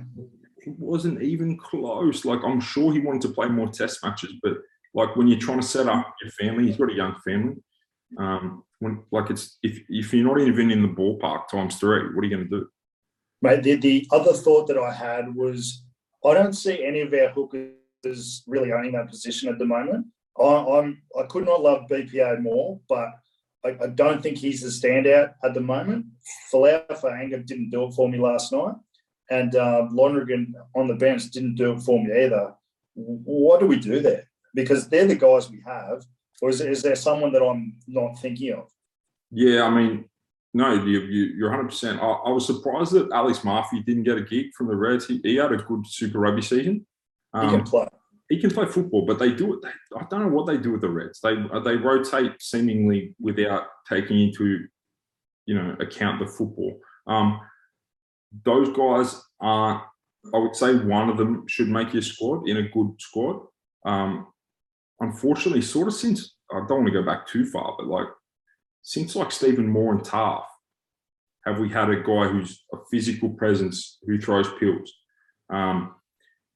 it 0.59 0.79
wasn't 0.79 1.23
even 1.23 1.59
close. 1.59 2.25
Like 2.25 2.41
I'm 2.45 2.61
sure 2.61 2.93
he 2.93 3.01
wanted 3.01 3.23
to 3.23 3.29
play 3.29 3.49
more 3.49 3.69
Test 3.69 4.03
matches, 4.05 4.35
but 4.43 4.59
like 4.95 5.17
when 5.17 5.29
you're 5.29 5.39
trying 5.39 5.61
to 5.61 5.67
set 5.67 5.89
up 5.89 6.15
your 6.23 6.31
family, 6.33 6.67
he's 6.67 6.77
got 6.77 6.91
a 6.91 6.95
young 6.95 7.17
family. 7.25 7.57
Um, 8.19 8.65
when 8.79 9.03
like 9.11 9.31
it's 9.31 9.59
if 9.63 9.81
if 9.89 10.13
you're 10.13 10.27
not 10.27 10.41
even 10.47 10.71
in 10.71 10.83
the 10.83 10.89
ballpark 10.89 11.49
times 11.49 11.77
three, 11.77 12.15
what 12.15 12.23
are 12.23 12.25
you 12.25 12.37
going 12.37 12.49
to 12.49 12.57
do? 12.59 12.69
Mate, 13.41 13.63
the, 13.63 13.75
the 13.77 14.07
other 14.13 14.33
thought 14.33 14.69
that 14.69 14.79
I 14.79 14.93
had 14.93 15.35
was 15.35 15.85
I 16.25 16.35
don't 16.35 16.53
see 16.53 16.85
any 16.85 17.01
of 17.01 17.13
our 17.13 17.29
hookers 17.31 18.45
really 18.47 18.73
owning 18.73 18.93
that 18.93 19.09
position 19.09 19.49
at 19.49 19.59
the 19.59 19.65
moment. 19.65 20.07
I, 20.39 20.45
I'm 20.45 21.03
I 21.19 21.25
could 21.25 21.47
not 21.47 21.63
love 21.63 21.89
BPA 21.91 22.41
more, 22.43 22.81
but 22.89 23.11
I, 23.65 23.77
I 23.83 23.87
don't 23.89 24.23
think 24.23 24.39
he's 24.39 24.61
the 24.61 24.69
standout 24.69 25.35
at 25.45 25.55
the 25.55 25.61
moment. 25.61 26.07
Folau 26.53 26.87
Fainga'a 26.89 27.47
didn't 27.47 27.71
do 27.71 27.85
it 27.85 27.93
for 27.95 28.09
me 28.09 28.19
last 28.19 28.53
night. 28.53 28.75
and 29.31 29.55
uh, 29.57 29.87
Lonergan 29.91 30.55
on 30.75 30.89
the 30.89 30.95
bench 30.95 31.31
didn't 31.31 31.55
do 31.55 31.73
it 31.73 31.81
for 31.81 32.03
me 32.03 32.25
either. 32.25 32.55
What 32.95 33.61
do 33.61 33.67
we 33.67 33.79
do 33.79 34.01
there? 34.01 34.25
Because 34.55 34.89
they're 34.89 35.07
the 35.07 35.17
guys 35.17 35.51
we 35.51 35.63
have, 35.67 36.05
or 36.43 36.51
is, 36.51 36.61
is 36.61 36.83
there 36.83 36.97
someone 36.97 37.33
that 37.33 37.43
I'm 37.43 37.77
not 37.87 38.19
thinking 38.19 38.53
of? 38.53 38.69
Yeah, 39.31 39.63
I 39.65 39.71
mean, 39.71 40.05
no, 40.55 40.75
you, 40.75 41.01
you, 41.01 41.47
are 41.47 41.65
100%. 41.65 41.99
I, 41.99 42.29
I, 42.29 42.31
was 42.31 42.47
surprised 42.47 42.93
that 42.93 43.11
Alex 43.11 43.43
Murphy 43.43 43.81
didn't 43.81 44.03
get 44.03 44.19
a 44.19 44.23
gig 44.23 44.53
from 44.55 44.69
the 44.69 44.77
Reds. 44.77 45.07
He, 45.07 45.19
he 45.23 45.37
had 45.37 45.53
a 45.53 45.57
good 45.57 45.87
Super 45.87 46.19
Rugby 46.19 46.43
season. 46.43 46.87
Um, 47.33 47.49
he 47.49 47.57
can 47.57 47.65
play. 47.65 47.89
He 48.29 48.41
can 48.41 48.51
play 48.51 48.67
football, 48.67 49.07
but 49.07 49.19
they 49.19 49.33
do 49.33 49.55
it. 49.55 49.61
They, 49.63 49.99
I 49.99 50.05
don't 50.11 50.21
know 50.21 50.29
what 50.29 50.47
they 50.47 50.59
do 50.59 50.73
with 50.73 50.83
the 50.83 50.89
Reds. 50.89 51.21
They 51.21 51.35
they 51.65 51.77
rotate 51.77 52.41
seemingly 52.41 53.15
without 53.21 53.65
taking 53.89 54.21
into, 54.21 54.67
you 55.47 55.55
know, 55.55 55.77
account 55.81 56.21
the 56.21 56.27
football. 56.27 56.79
Um, 57.07 57.41
those 58.45 58.69
guys 58.71 59.23
are. 59.41 59.87
I 60.33 60.39
would 60.39 60.55
say 60.55 60.77
one 60.77 61.11
of 61.11 61.17
them 61.17 61.45
should 61.49 61.69
make 61.69 61.93
your 61.93 62.03
squad 62.03 62.49
in 62.49 62.59
a 62.59 62.69
good 62.69 62.95
squad. 62.99 63.41
Um, 63.85 64.29
unfortunately, 65.03 65.61
sort 65.61 65.89
of 65.89 65.95
since 65.95 66.35
I 66.51 66.61
don't 66.67 66.85
want 66.85 66.87
to 66.87 66.93
go 66.93 67.03
back 67.03 67.27
too 67.27 67.45
far, 67.45 67.75
but 67.77 67.87
like 67.87 68.07
since 68.83 69.15
like 69.15 69.31
Stephen 69.31 69.69
Moore 69.69 69.93
and 69.93 70.03
Taaffe, 70.03 70.45
have 71.45 71.59
we 71.59 71.69
had 71.69 71.91
a 71.91 71.97
guy 71.97 72.29
who's 72.29 72.65
a 72.73 72.77
physical 72.91 73.31
presence 73.31 73.99
who 74.03 74.19
throws 74.19 74.49
pills? 74.59 74.93
Um, 75.51 75.95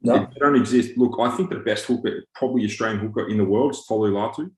no. 0.00 0.18
They 0.18 0.38
don't 0.38 0.56
exist. 0.56 0.96
Look, 0.96 1.16
I 1.20 1.30
think 1.30 1.50
the 1.50 1.56
best 1.56 1.86
hooker, 1.86 2.24
probably 2.34 2.64
Australian 2.64 3.00
hooker 3.00 3.28
in 3.28 3.38
the 3.38 3.44
world, 3.44 3.72
is 3.72 3.84
Tolu 3.86 4.12
Latu. 4.12 4.50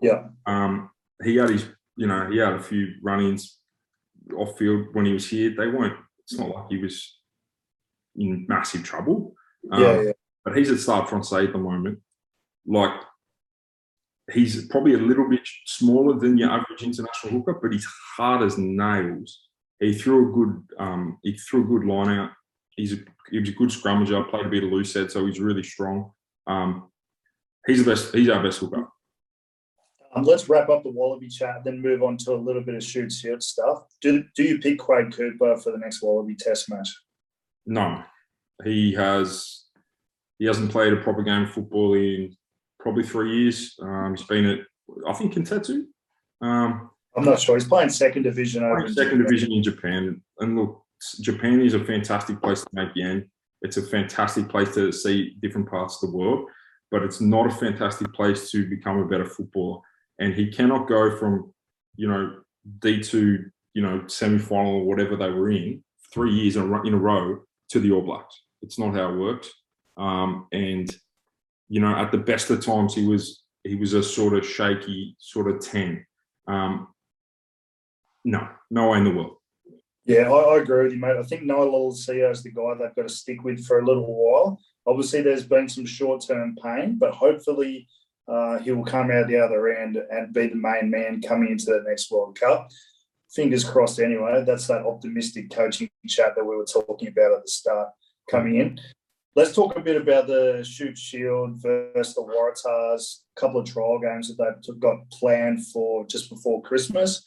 Yeah. 0.00 0.28
Um, 0.46 0.90
he 1.24 1.36
had 1.36 1.50
his, 1.50 1.66
you 1.96 2.06
know, 2.06 2.30
he 2.30 2.38
had 2.38 2.52
a 2.52 2.62
few 2.62 2.94
run-ins 3.02 3.58
off 4.36 4.58
field 4.58 4.88
when 4.92 5.06
he 5.06 5.12
was 5.12 5.28
here. 5.28 5.54
They 5.56 5.66
weren't. 5.66 5.96
It's 6.20 6.38
not 6.38 6.50
like 6.50 6.66
he 6.68 6.78
was 6.78 7.18
in 8.16 8.46
massive 8.48 8.84
trouble. 8.84 9.34
Um, 9.72 9.82
yeah, 9.82 10.00
yeah. 10.02 10.12
But 10.44 10.56
he's 10.56 10.70
at 10.70 10.78
Stade 10.78 11.04
Français 11.04 11.46
at 11.46 11.52
the 11.52 11.58
moment. 11.58 12.00
Like 12.66 12.92
he's 14.32 14.66
probably 14.66 14.94
a 14.94 14.98
little 14.98 15.28
bit 15.28 15.46
smaller 15.66 16.18
than 16.18 16.38
your 16.38 16.50
average 16.50 16.82
international 16.82 17.32
hooker, 17.32 17.58
but 17.60 17.72
he's 17.72 17.86
hard 18.16 18.42
as 18.42 18.58
nails. 18.58 19.42
He 19.80 19.94
threw 19.94 20.28
a 20.28 20.32
good 20.32 20.62
um, 20.78 21.18
he 21.22 21.32
threw 21.34 21.64
a 21.64 21.66
good 21.66 21.86
line 21.86 22.08
out. 22.08 22.30
He's 22.76 22.92
a, 22.92 22.96
he 23.30 23.38
was 23.38 23.48
a 23.48 23.52
good 23.52 23.70
scrummager, 23.70 24.28
played 24.28 24.46
a 24.46 24.50
bit 24.50 24.64
of 24.64 24.70
loose 24.70 24.94
head, 24.94 25.10
so 25.10 25.26
he's 25.26 25.40
really 25.40 25.62
strong. 25.62 26.12
Um, 26.46 26.90
he's 27.66 27.84
the 27.84 27.90
best. 27.90 28.14
He's 28.14 28.28
our 28.28 28.42
best 28.42 28.58
hooker. 28.58 28.88
Um, 30.14 30.22
let's 30.22 30.48
wrap 30.48 30.70
up 30.70 30.82
the 30.82 30.90
Wallaby 30.90 31.28
chat, 31.28 31.62
then 31.62 31.82
move 31.82 32.02
on 32.02 32.16
to 32.18 32.32
a 32.32 32.36
little 32.36 32.62
bit 32.62 32.74
of 32.74 32.82
Shute 32.82 33.12
Shield 33.12 33.42
stuff. 33.42 33.84
Do 34.00 34.24
do 34.34 34.42
you 34.42 34.58
pick 34.58 34.78
Quade 34.78 35.14
Cooper 35.14 35.56
for 35.58 35.72
the 35.72 35.78
next 35.78 36.02
Wallaby 36.02 36.34
Test 36.34 36.70
match? 36.70 36.88
No, 37.66 38.02
he 38.64 38.94
has. 38.94 39.64
He 40.38 40.46
hasn't 40.46 40.70
played 40.70 40.92
a 40.92 40.96
proper 40.96 41.22
game 41.22 41.42
of 41.42 41.50
football 41.50 41.94
in 41.94 42.36
probably 42.86 43.02
three 43.02 43.42
years. 43.42 43.74
Um, 43.82 44.14
he's 44.14 44.24
been 44.24 44.44
at, 44.44 44.60
I 45.08 45.12
think, 45.12 45.34
Kintetsu. 45.34 45.86
Um, 46.40 46.88
I'm 47.16 47.24
not 47.24 47.40
sure. 47.40 47.56
He's 47.56 47.66
playing 47.66 47.88
second 47.88 48.22
division 48.22 48.62
over 48.62 48.86
second 48.86 49.24
division 49.24 49.50
in 49.50 49.60
Japan. 49.60 50.22
And 50.38 50.56
look, 50.56 50.84
Japan 51.20 51.60
is 51.60 51.74
a 51.74 51.84
fantastic 51.84 52.40
place 52.40 52.60
to 52.60 52.68
make 52.72 52.90
yen. 52.94 53.28
It's 53.62 53.76
a 53.76 53.82
fantastic 53.82 54.48
place 54.48 54.72
to 54.74 54.92
see 54.92 55.34
different 55.42 55.68
parts 55.68 56.00
of 56.00 56.12
the 56.12 56.16
world, 56.16 56.48
but 56.92 57.02
it's 57.02 57.20
not 57.20 57.48
a 57.48 57.50
fantastic 57.50 58.12
place 58.12 58.52
to 58.52 58.70
become 58.70 59.00
a 59.00 59.08
better 59.08 59.26
footballer. 59.26 59.80
And 60.20 60.32
he 60.32 60.52
cannot 60.52 60.86
go 60.86 61.18
from, 61.18 61.52
you 61.96 62.06
know, 62.06 62.36
D2, 62.78 63.50
you 63.74 63.82
know, 63.82 64.06
semi-final 64.06 64.74
or 64.74 64.84
whatever 64.84 65.16
they 65.16 65.30
were 65.30 65.50
in, 65.50 65.82
three 66.14 66.32
years 66.32 66.54
in 66.54 66.62
a 66.94 66.96
row 66.96 67.40
to 67.70 67.80
the 67.80 67.90
All 67.90 68.02
Blacks. 68.02 68.42
It's 68.62 68.78
not 68.78 68.94
how 68.94 69.12
it 69.12 69.16
works. 69.16 69.50
Um, 69.96 70.46
and 70.52 70.88
you 71.68 71.80
know, 71.80 71.94
at 71.96 72.12
the 72.12 72.18
best 72.18 72.50
of 72.50 72.64
times, 72.64 72.94
he 72.94 73.06
was 73.06 73.42
he 73.64 73.74
was 73.74 73.92
a 73.92 74.02
sort 74.02 74.34
of 74.34 74.46
shaky 74.46 75.16
sort 75.18 75.50
of 75.50 75.60
ten. 75.60 76.04
Um, 76.46 76.88
no, 78.24 78.48
no 78.70 78.90
way 78.90 78.98
in 78.98 79.04
the 79.04 79.10
world. 79.10 79.36
Yeah, 80.04 80.30
I, 80.30 80.54
I 80.54 80.58
agree 80.58 80.84
with 80.84 80.92
you, 80.92 81.00
mate. 81.00 81.16
I 81.16 81.22
think 81.24 81.42
Noah 81.42 81.66
Lolesio 81.66 82.30
is 82.30 82.42
the 82.42 82.52
guy 82.52 82.74
they've 82.74 82.94
got 82.94 83.08
to 83.08 83.14
stick 83.14 83.42
with 83.42 83.64
for 83.64 83.80
a 83.80 83.84
little 83.84 84.06
while. 84.06 84.60
Obviously, 84.86 85.22
there's 85.22 85.46
been 85.46 85.68
some 85.68 85.86
short 85.86 86.24
term 86.24 86.56
pain, 86.62 86.96
but 86.98 87.12
hopefully 87.12 87.88
uh, 88.28 88.58
he 88.58 88.70
will 88.70 88.84
come 88.84 89.10
out 89.10 89.26
the 89.26 89.38
other 89.38 89.68
end 89.68 89.96
and 89.96 90.32
be 90.32 90.46
the 90.46 90.54
main 90.54 90.90
man 90.90 91.20
coming 91.20 91.50
into 91.50 91.66
the 91.66 91.84
next 91.86 92.10
World 92.10 92.38
Cup. 92.38 92.68
Fingers 93.32 93.64
crossed, 93.64 93.98
anyway. 93.98 94.44
That's 94.46 94.68
that 94.68 94.86
optimistic 94.86 95.50
coaching 95.50 95.90
chat 96.06 96.34
that 96.36 96.44
we 96.44 96.56
were 96.56 96.64
talking 96.64 97.08
about 97.08 97.32
at 97.32 97.44
the 97.44 97.50
start 97.50 97.88
coming 98.30 98.56
in. 98.56 98.80
Let's 99.36 99.54
talk 99.54 99.76
a 99.76 99.80
bit 99.80 100.00
about 100.00 100.28
the 100.28 100.64
Shute 100.66 100.96
Shield 100.96 101.60
versus 101.60 102.14
the 102.14 102.22
Waratahs. 102.22 103.18
A 103.36 103.40
couple 103.40 103.60
of 103.60 103.70
trial 103.70 103.98
games 103.98 104.34
that 104.34 104.62
they've 104.66 104.80
got 104.80 105.10
planned 105.10 105.66
for 105.66 106.06
just 106.06 106.30
before 106.30 106.62
Christmas. 106.62 107.22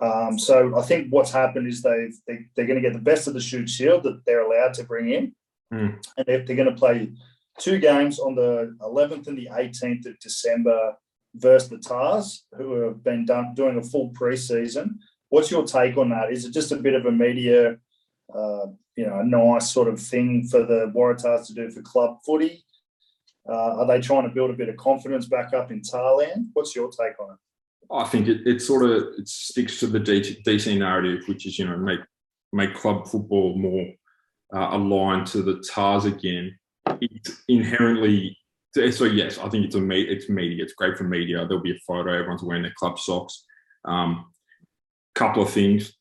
Um, 0.00 0.40
so 0.40 0.76
I 0.76 0.82
think 0.82 1.06
what's 1.10 1.30
happened 1.30 1.68
is 1.68 1.82
they've, 1.82 2.16
they, 2.26 2.46
they're 2.56 2.66
going 2.66 2.82
to 2.82 2.88
get 2.88 2.94
the 2.94 2.98
best 2.98 3.28
of 3.28 3.34
the 3.34 3.40
Shute 3.40 3.68
Shield 3.68 4.02
that 4.02 4.22
they're 4.26 4.42
allowed 4.42 4.74
to 4.74 4.84
bring 4.84 5.10
in, 5.10 5.32
mm. 5.72 6.04
and 6.16 6.26
they're, 6.26 6.44
they're 6.44 6.56
going 6.56 6.68
to 6.68 6.74
play 6.74 7.12
two 7.60 7.78
games 7.78 8.18
on 8.18 8.34
the 8.34 8.76
11th 8.80 9.28
and 9.28 9.38
the 9.38 9.50
18th 9.52 10.06
of 10.06 10.18
December 10.18 10.96
versus 11.36 11.68
the 11.68 11.78
Tahs, 11.78 12.44
who 12.56 12.80
have 12.80 13.04
been 13.04 13.24
done 13.24 13.54
doing 13.54 13.78
a 13.78 13.82
full 13.84 14.10
preseason. 14.14 14.94
What's 15.28 15.50
your 15.52 15.64
take 15.64 15.96
on 15.96 16.10
that? 16.10 16.32
Is 16.32 16.44
it 16.44 16.52
just 16.52 16.72
a 16.72 16.76
bit 16.76 16.94
of 16.94 17.06
a 17.06 17.12
media 17.12 17.76
uh, 18.34 18.66
you 19.00 19.06
know, 19.06 19.20
a 19.20 19.24
nice 19.24 19.72
sort 19.72 19.88
of 19.88 19.98
thing 19.98 20.46
for 20.46 20.64
the 20.64 20.92
Waratahs 20.94 21.46
to 21.46 21.54
do 21.54 21.70
for 21.70 21.80
club 21.80 22.18
footy? 22.24 22.62
Uh, 23.48 23.80
are 23.80 23.86
they 23.86 23.98
trying 23.98 24.28
to 24.28 24.34
build 24.34 24.50
a 24.50 24.54
bit 24.54 24.68
of 24.68 24.76
confidence 24.76 25.26
back 25.26 25.54
up 25.54 25.70
in 25.72 25.80
Thailand? 25.80 26.48
What's 26.52 26.76
your 26.76 26.90
take 26.90 27.18
on 27.18 27.30
it? 27.30 27.38
I 27.90 28.04
think 28.04 28.28
it, 28.28 28.46
it 28.46 28.60
sort 28.60 28.84
of 28.84 29.14
it 29.18 29.26
sticks 29.26 29.80
to 29.80 29.86
the 29.86 29.98
DC 29.98 30.78
narrative, 30.78 31.22
which 31.26 31.46
is 31.46 31.58
you 31.58 31.66
know 31.66 31.78
make 31.78 32.00
make 32.52 32.74
club 32.74 33.08
football 33.08 33.56
more 33.56 33.86
uh, 34.54 34.76
aligned 34.76 35.26
to 35.28 35.42
the 35.42 35.64
Tahs 35.66 36.04
again. 36.04 36.54
It's 37.00 37.42
inherently 37.48 38.36
so 38.74 39.04
yes, 39.04 39.38
I 39.38 39.48
think 39.48 39.64
it's 39.64 39.74
a 39.74 39.90
it's 39.90 40.28
media. 40.28 40.62
It's 40.62 40.74
great 40.74 40.98
for 40.98 41.04
media. 41.04 41.46
There'll 41.46 41.62
be 41.62 41.72
a 41.72 41.80
photo. 41.86 42.12
Everyone's 42.12 42.42
wearing 42.42 42.62
their 42.62 42.74
club 42.78 42.98
socks. 42.98 43.44
Um, 43.86 44.26
couple 45.14 45.42
of 45.42 45.50
things 45.50 45.94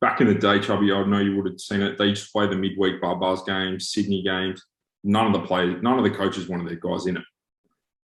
back 0.00 0.20
in 0.20 0.26
the 0.26 0.34
day, 0.34 0.60
Chubby, 0.60 0.92
I 0.92 1.04
know 1.04 1.18
you 1.18 1.36
would 1.36 1.46
have 1.46 1.60
seen 1.60 1.82
it. 1.82 1.98
They 1.98 2.06
used 2.06 2.26
to 2.26 2.32
play 2.32 2.46
the 2.46 2.56
midweek 2.56 3.00
Barbars 3.00 3.44
games, 3.46 3.90
Sydney 3.90 4.22
games. 4.22 4.62
None 5.04 5.26
of 5.26 5.32
the 5.32 5.46
players, 5.46 5.82
none 5.82 5.98
of 5.98 6.04
the 6.04 6.10
coaches 6.10 6.48
wanted 6.48 6.68
their 6.68 6.76
guys 6.76 7.06
in 7.06 7.16
it. 7.16 7.24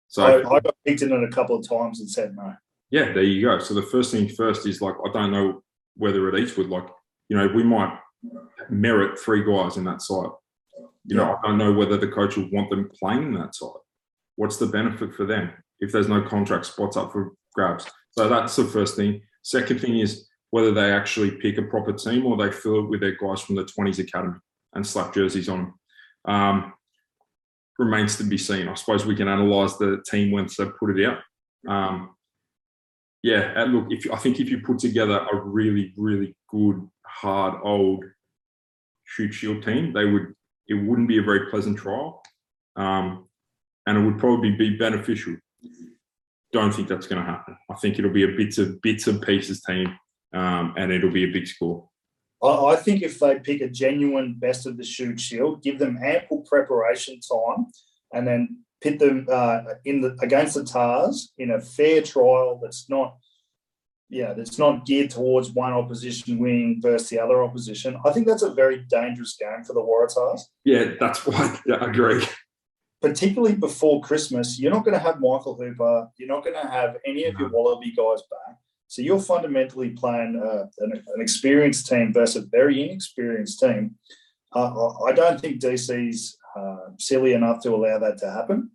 So 0.08 0.24
I, 0.24 0.56
I 0.56 0.60
got 0.60 0.76
picked 0.84 1.02
in 1.02 1.12
it 1.12 1.24
a 1.24 1.32
couple 1.32 1.56
of 1.56 1.66
times 1.66 2.00
and 2.00 2.10
said 2.10 2.36
no. 2.36 2.54
Yeah, 2.90 3.12
there 3.12 3.22
you 3.22 3.40
go. 3.40 3.58
So 3.58 3.72
the 3.72 3.82
first 3.82 4.12
thing 4.12 4.28
first 4.28 4.66
is 4.66 4.82
like 4.82 4.94
I 5.06 5.10
don't 5.12 5.32
know 5.32 5.62
whether 5.96 6.28
at 6.28 6.38
Eastwood, 6.38 6.68
like 6.68 6.86
you 7.28 7.36
know, 7.36 7.48
we 7.48 7.62
might 7.62 7.98
merit 8.68 9.18
three 9.18 9.42
guys 9.42 9.78
in 9.78 9.84
that 9.84 10.02
side. 10.02 10.28
You 11.06 11.16
know, 11.16 11.36
I 11.42 11.48
don't 11.48 11.58
know 11.58 11.72
whether 11.72 11.96
the 11.96 12.08
coach 12.08 12.36
will 12.36 12.50
want 12.52 12.70
them 12.70 12.90
playing 13.00 13.22
in 13.24 13.34
that 13.34 13.54
side. 13.54 13.70
What's 14.36 14.58
the 14.58 14.66
benefit 14.66 15.14
for 15.14 15.24
them 15.24 15.50
if 15.80 15.90
there's 15.90 16.08
no 16.08 16.22
contract 16.22 16.66
spots 16.66 16.96
up 16.96 17.10
for 17.10 17.32
grabs? 17.54 17.86
So 18.12 18.28
that's 18.28 18.54
the 18.54 18.64
first 18.64 18.96
thing. 18.96 19.22
Second 19.42 19.80
thing 19.80 19.98
is 19.98 20.28
whether 20.52 20.70
they 20.70 20.92
actually 20.92 21.30
pick 21.30 21.56
a 21.56 21.62
proper 21.62 21.94
team 21.94 22.26
or 22.26 22.36
they 22.36 22.52
fill 22.52 22.80
it 22.80 22.90
with 22.90 23.00
their 23.00 23.16
guys 23.16 23.40
from 23.40 23.56
the 23.56 23.64
20s 23.64 23.98
academy 23.98 24.36
and 24.74 24.86
slap 24.86 25.14
jerseys 25.14 25.48
on 25.48 25.58
them. 26.26 26.34
Um, 26.34 26.72
remains 27.78 28.18
to 28.18 28.24
be 28.24 28.36
seen. 28.36 28.68
I 28.68 28.74
suppose 28.74 29.06
we 29.06 29.16
can 29.16 29.28
analyse 29.28 29.78
the 29.78 30.04
team 30.06 30.30
once 30.30 30.58
they 30.58 30.66
put 30.78 30.98
it 30.98 31.06
out. 31.06 31.18
Um, 31.66 32.14
yeah, 33.22 33.64
look, 33.66 33.86
if 33.88 34.12
I 34.12 34.16
think 34.16 34.40
if 34.40 34.50
you 34.50 34.60
put 34.60 34.78
together 34.78 35.26
a 35.32 35.40
really, 35.40 35.94
really 35.96 36.36
good, 36.50 36.86
hard, 37.06 37.58
old 37.64 38.04
Shute 39.04 39.32
Shield 39.32 39.62
team, 39.64 39.92
they 39.92 40.04
would. 40.04 40.34
It 40.68 40.74
wouldn't 40.74 41.08
be 41.08 41.18
a 41.18 41.22
very 41.22 41.50
pleasant 41.50 41.78
trial, 41.78 42.22
um, 42.76 43.26
and 43.86 43.98
it 43.98 44.00
would 44.02 44.18
probably 44.18 44.52
be 44.52 44.76
beneficial. 44.76 45.36
Don't 46.52 46.72
think 46.72 46.88
that's 46.88 47.06
going 47.06 47.22
to 47.22 47.30
happen. 47.30 47.56
I 47.70 47.74
think 47.74 47.98
it'll 47.98 48.12
be 48.12 48.24
a 48.24 48.36
bits 48.36 48.58
of 48.58 48.80
bits 48.80 49.06
and 49.06 49.20
pieces 49.20 49.62
team 49.62 49.88
um, 50.32 50.74
and 50.76 50.92
it'll 50.92 51.10
be 51.10 51.24
a 51.24 51.32
big 51.32 51.46
score. 51.46 51.88
I 52.42 52.76
think 52.76 53.02
if 53.02 53.20
they 53.20 53.38
pick 53.38 53.60
a 53.60 53.68
genuine 53.68 54.34
best 54.34 54.66
of 54.66 54.76
the 54.76 54.84
Shute 54.84 55.20
Shield, 55.20 55.62
give 55.62 55.78
them 55.78 55.98
ample 56.02 56.40
preparation 56.40 57.20
time, 57.20 57.66
and 58.12 58.26
then 58.26 58.58
pit 58.80 58.98
them 58.98 59.26
uh, 59.30 59.60
in 59.84 60.00
the 60.00 60.16
against 60.20 60.54
the 60.54 60.64
Tahs 60.64 61.32
in 61.38 61.52
a 61.52 61.60
fair 61.60 62.02
trial 62.02 62.58
that's 62.60 62.90
not, 62.90 63.16
yeah, 64.08 64.32
that's 64.32 64.58
not 64.58 64.84
geared 64.86 65.10
towards 65.10 65.50
one 65.52 65.72
opposition 65.72 66.38
winning 66.38 66.80
versus 66.82 67.08
the 67.10 67.20
other 67.20 67.44
opposition. 67.44 67.96
I 68.04 68.10
think 68.10 68.26
that's 68.26 68.42
a 68.42 68.52
very 68.52 68.84
dangerous 68.90 69.36
game 69.38 69.62
for 69.64 69.72
the 69.72 69.80
Waratahs. 69.80 70.40
Yeah, 70.64 70.94
that's 70.98 71.24
why 71.26 71.60
yeah, 71.64 71.76
I 71.76 71.90
agree. 71.90 72.24
Particularly 73.00 73.54
before 73.54 74.00
Christmas, 74.00 74.58
you're 74.58 74.72
not 74.72 74.84
going 74.84 74.94
to 74.94 75.00
have 75.00 75.20
Michael 75.20 75.56
Hooper. 75.56 76.08
You're 76.18 76.28
not 76.28 76.44
going 76.44 76.60
to 76.60 76.68
have 76.68 76.96
any 77.06 77.24
of 77.24 77.34
your 77.38 77.50
Wallaby 77.50 77.92
guys 77.96 78.22
back. 78.30 78.56
So 78.92 79.00
you're 79.00 79.20
fundamentally 79.20 79.88
playing 79.88 80.38
uh, 80.38 80.66
an, 80.80 80.92
an, 80.92 81.22
experienced 81.22 81.86
team 81.86 82.12
versus 82.12 82.44
a 82.44 82.46
very 82.48 82.82
inexperienced 82.82 83.58
team. 83.58 83.94
Uh, 84.54 84.88
I 85.06 85.12
don't 85.12 85.40
think 85.40 85.62
DC's 85.62 86.36
uh, 86.54 86.90
silly 86.98 87.32
enough 87.32 87.62
to 87.62 87.74
allow 87.74 87.98
that 88.00 88.18
to 88.18 88.30
happen. 88.30 88.70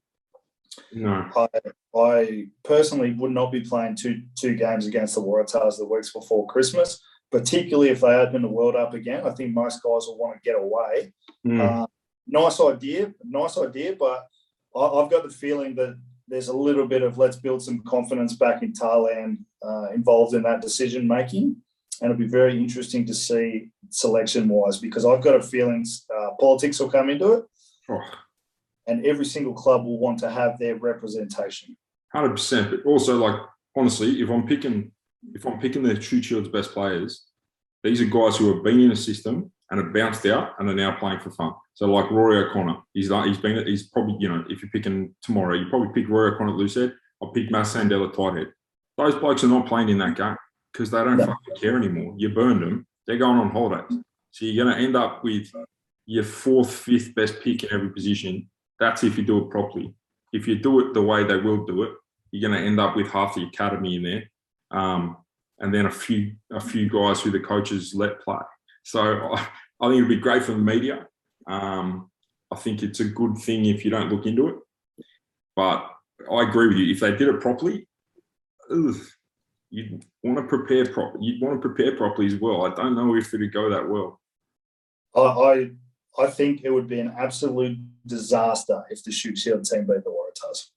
No. 0.91 1.29
I, 1.35 1.47
I 1.95 2.47
personally 2.63 3.13
would 3.13 3.29
not 3.29 3.51
be 3.51 3.61
playing 3.61 3.95
two 3.95 4.23
two 4.35 4.55
games 4.55 4.87
against 4.87 5.13
the 5.13 5.21
Waratahs 5.21 5.77
the 5.77 5.85
weeks 5.85 6.11
before 6.11 6.47
Christmas, 6.47 6.99
particularly 7.31 7.89
if 7.89 8.01
they 8.01 8.15
open 8.15 8.41
the 8.41 8.47
world 8.47 8.75
up 8.75 8.95
again. 8.95 9.23
I 9.23 9.29
think 9.29 9.53
most 9.53 9.83
guys 9.83 10.07
will 10.07 10.17
want 10.17 10.41
to 10.41 10.49
get 10.49 10.59
away. 10.59 11.13
Mm. 11.45 11.61
Uh, 11.61 11.85
nice 12.25 12.59
idea, 12.59 13.13
nice 13.23 13.55
idea, 13.55 13.95
but 13.99 14.25
I, 14.75 14.79
I've 14.79 15.11
got 15.11 15.21
the 15.21 15.29
feeling 15.29 15.75
that 15.75 15.95
there's 16.27 16.49
a 16.49 16.57
little 16.57 16.87
bit 16.87 17.01
of 17.03 17.17
let's 17.17 17.37
build 17.37 17.61
some 17.61 17.81
confidence 17.83 18.35
back 18.35 18.63
in 18.63 18.73
Thailand 18.73 19.37
uh, 19.65 19.91
involved 19.93 20.33
in 20.33 20.43
that 20.43 20.61
decision 20.61 21.07
making. 21.07 21.55
And 22.01 22.11
it'll 22.11 22.19
be 22.19 22.27
very 22.27 22.57
interesting 22.57 23.05
to 23.07 23.13
see 23.13 23.69
selection 23.89 24.47
wise 24.47 24.77
because 24.77 25.05
I've 25.05 25.23
got 25.23 25.35
a 25.35 25.41
feeling 25.41 25.85
uh, 26.15 26.31
politics 26.39 26.79
will 26.79 26.91
come 26.91 27.09
into 27.09 27.33
it 27.33 27.45
Oh, 27.89 28.01
and 28.87 29.05
every 29.05 29.25
single 29.25 29.53
club 29.53 29.85
will 29.85 29.99
want 29.99 30.19
to 30.19 30.29
have 30.29 30.57
their 30.59 30.75
representation. 30.75 31.77
Hundred 32.13 32.31
percent. 32.31 32.71
But 32.71 32.85
also, 32.85 33.17
like 33.17 33.39
honestly, 33.75 34.21
if 34.21 34.29
I'm 34.29 34.45
picking, 34.45 34.91
if 35.33 35.45
I'm 35.45 35.59
picking 35.59 35.83
the 35.83 35.95
True 35.95 36.21
Shield's 36.21 36.49
best 36.49 36.71
players, 36.71 37.25
these 37.83 38.01
are 38.01 38.05
guys 38.05 38.37
who 38.37 38.53
have 38.53 38.63
been 38.63 38.79
in 38.79 38.91
a 38.91 38.95
system 38.95 39.51
and 39.69 39.83
have 39.83 39.93
bounced 39.93 40.25
out 40.25 40.53
and 40.59 40.69
are 40.69 40.75
now 40.75 40.97
playing 40.97 41.19
for 41.19 41.31
fun. 41.31 41.51
So, 41.73 41.87
like 41.87 42.09
Rory 42.11 42.45
O'Connor, 42.45 42.77
he's 42.93 43.09
like, 43.09 43.27
he's 43.27 43.37
been, 43.37 43.65
he's 43.65 43.87
probably, 43.87 44.17
you 44.19 44.29
know, 44.29 44.43
if 44.49 44.61
you're 44.61 44.71
picking 44.71 45.13
tomorrow, 45.21 45.55
you 45.55 45.67
probably 45.69 45.89
pick 45.93 46.09
Rory 46.09 46.33
O'Connor 46.33 46.53
at 46.53 46.59
loosehead. 46.59 46.93
I'll 47.21 47.31
pick 47.31 47.51
Matt 47.51 47.65
Sandell 47.65 48.07
at 48.07 48.15
tight 48.15 48.37
head. 48.37 48.53
Those 48.97 49.15
blokes 49.15 49.43
are 49.43 49.47
not 49.47 49.67
playing 49.67 49.89
in 49.89 49.97
that 49.99 50.15
game 50.15 50.35
because 50.71 50.91
they 50.91 51.03
don't 51.03 51.19
fucking 51.19 51.55
care 51.59 51.77
anymore. 51.77 52.15
You 52.17 52.29
burned 52.29 52.61
them. 52.61 52.87
They're 53.05 53.17
going 53.17 53.37
on 53.37 53.51
holidays. 53.51 53.99
So 54.31 54.45
you're 54.45 54.63
going 54.63 54.75
to 54.75 54.83
end 54.83 54.95
up 54.95 55.23
with 55.23 55.51
your 56.05 56.23
fourth, 56.23 56.73
fifth 56.73 57.13
best 57.15 57.41
pick 57.41 57.63
in 57.63 57.73
every 57.73 57.89
position. 57.89 58.49
That's 58.79 59.03
if 59.03 59.17
you 59.17 59.23
do 59.23 59.39
it 59.39 59.49
properly. 59.49 59.93
If 60.33 60.47
you 60.47 60.57
do 60.57 60.79
it 60.79 60.93
the 60.93 61.01
way 61.01 61.23
they 61.23 61.37
will 61.37 61.65
do 61.65 61.83
it, 61.83 61.91
you're 62.31 62.49
going 62.49 62.59
to 62.59 62.67
end 62.67 62.79
up 62.79 62.95
with 62.95 63.07
half 63.07 63.35
the 63.35 63.43
academy 63.43 63.95
in 63.95 64.03
there, 64.03 64.23
um, 64.71 65.17
and 65.59 65.73
then 65.73 65.85
a 65.85 65.91
few 65.91 66.33
a 66.51 66.59
few 66.59 66.89
guys 66.89 67.21
who 67.21 67.31
the 67.31 67.39
coaches 67.39 67.93
let 67.95 68.21
play. 68.21 68.37
So 68.87 69.01
I, 69.01 69.47
I 69.81 69.89
think 69.89 69.97
it'd 69.97 70.09
be 70.09 70.15
great 70.17 70.43
for 70.43 70.53
the 70.53 70.57
media. 70.57 71.07
Um, 71.45 72.09
I 72.51 72.55
think 72.55 72.81
it's 72.81 72.99
a 72.99 73.05
good 73.05 73.37
thing 73.37 73.65
if 73.65 73.83
you 73.83 73.91
don't 73.91 74.11
look 74.11 74.25
into 74.25 74.47
it. 74.47 74.55
But 75.55 75.85
I 76.31 76.43
agree 76.43 76.67
with 76.67 76.77
you. 76.77 76.91
If 76.91 77.01
they 77.01 77.11
did 77.11 77.27
it 77.27 77.41
properly, 77.41 77.87
ugh, 78.71 78.95
you'd 79.69 80.05
want 80.23 80.37
to 80.37 80.43
prepare 80.43 80.85
properly. 80.85 81.25
You'd 81.25 81.41
want 81.41 81.61
to 81.61 81.69
prepare 81.69 81.95
properly 81.95 82.27
as 82.27 82.35
well. 82.35 82.65
I 82.65 82.73
don't 82.73 82.95
know 82.95 83.15
if 83.15 83.33
it'd 83.33 83.53
go 83.53 83.69
that 83.69 83.87
well. 83.87 84.19
I, 85.15 85.21
I 85.21 85.71
I 86.19 86.27
think 86.27 86.61
it 86.63 86.71
would 86.71 86.87
be 86.87 86.99
an 86.99 87.13
absolute 87.17 87.77
disaster 88.05 88.83
if 88.89 89.03
the 89.03 89.11
Shute 89.11 89.37
Shield 89.37 89.65
team 89.65 89.85
beat 89.85 90.03
the 90.03 90.09
Waratahs. 90.09 90.69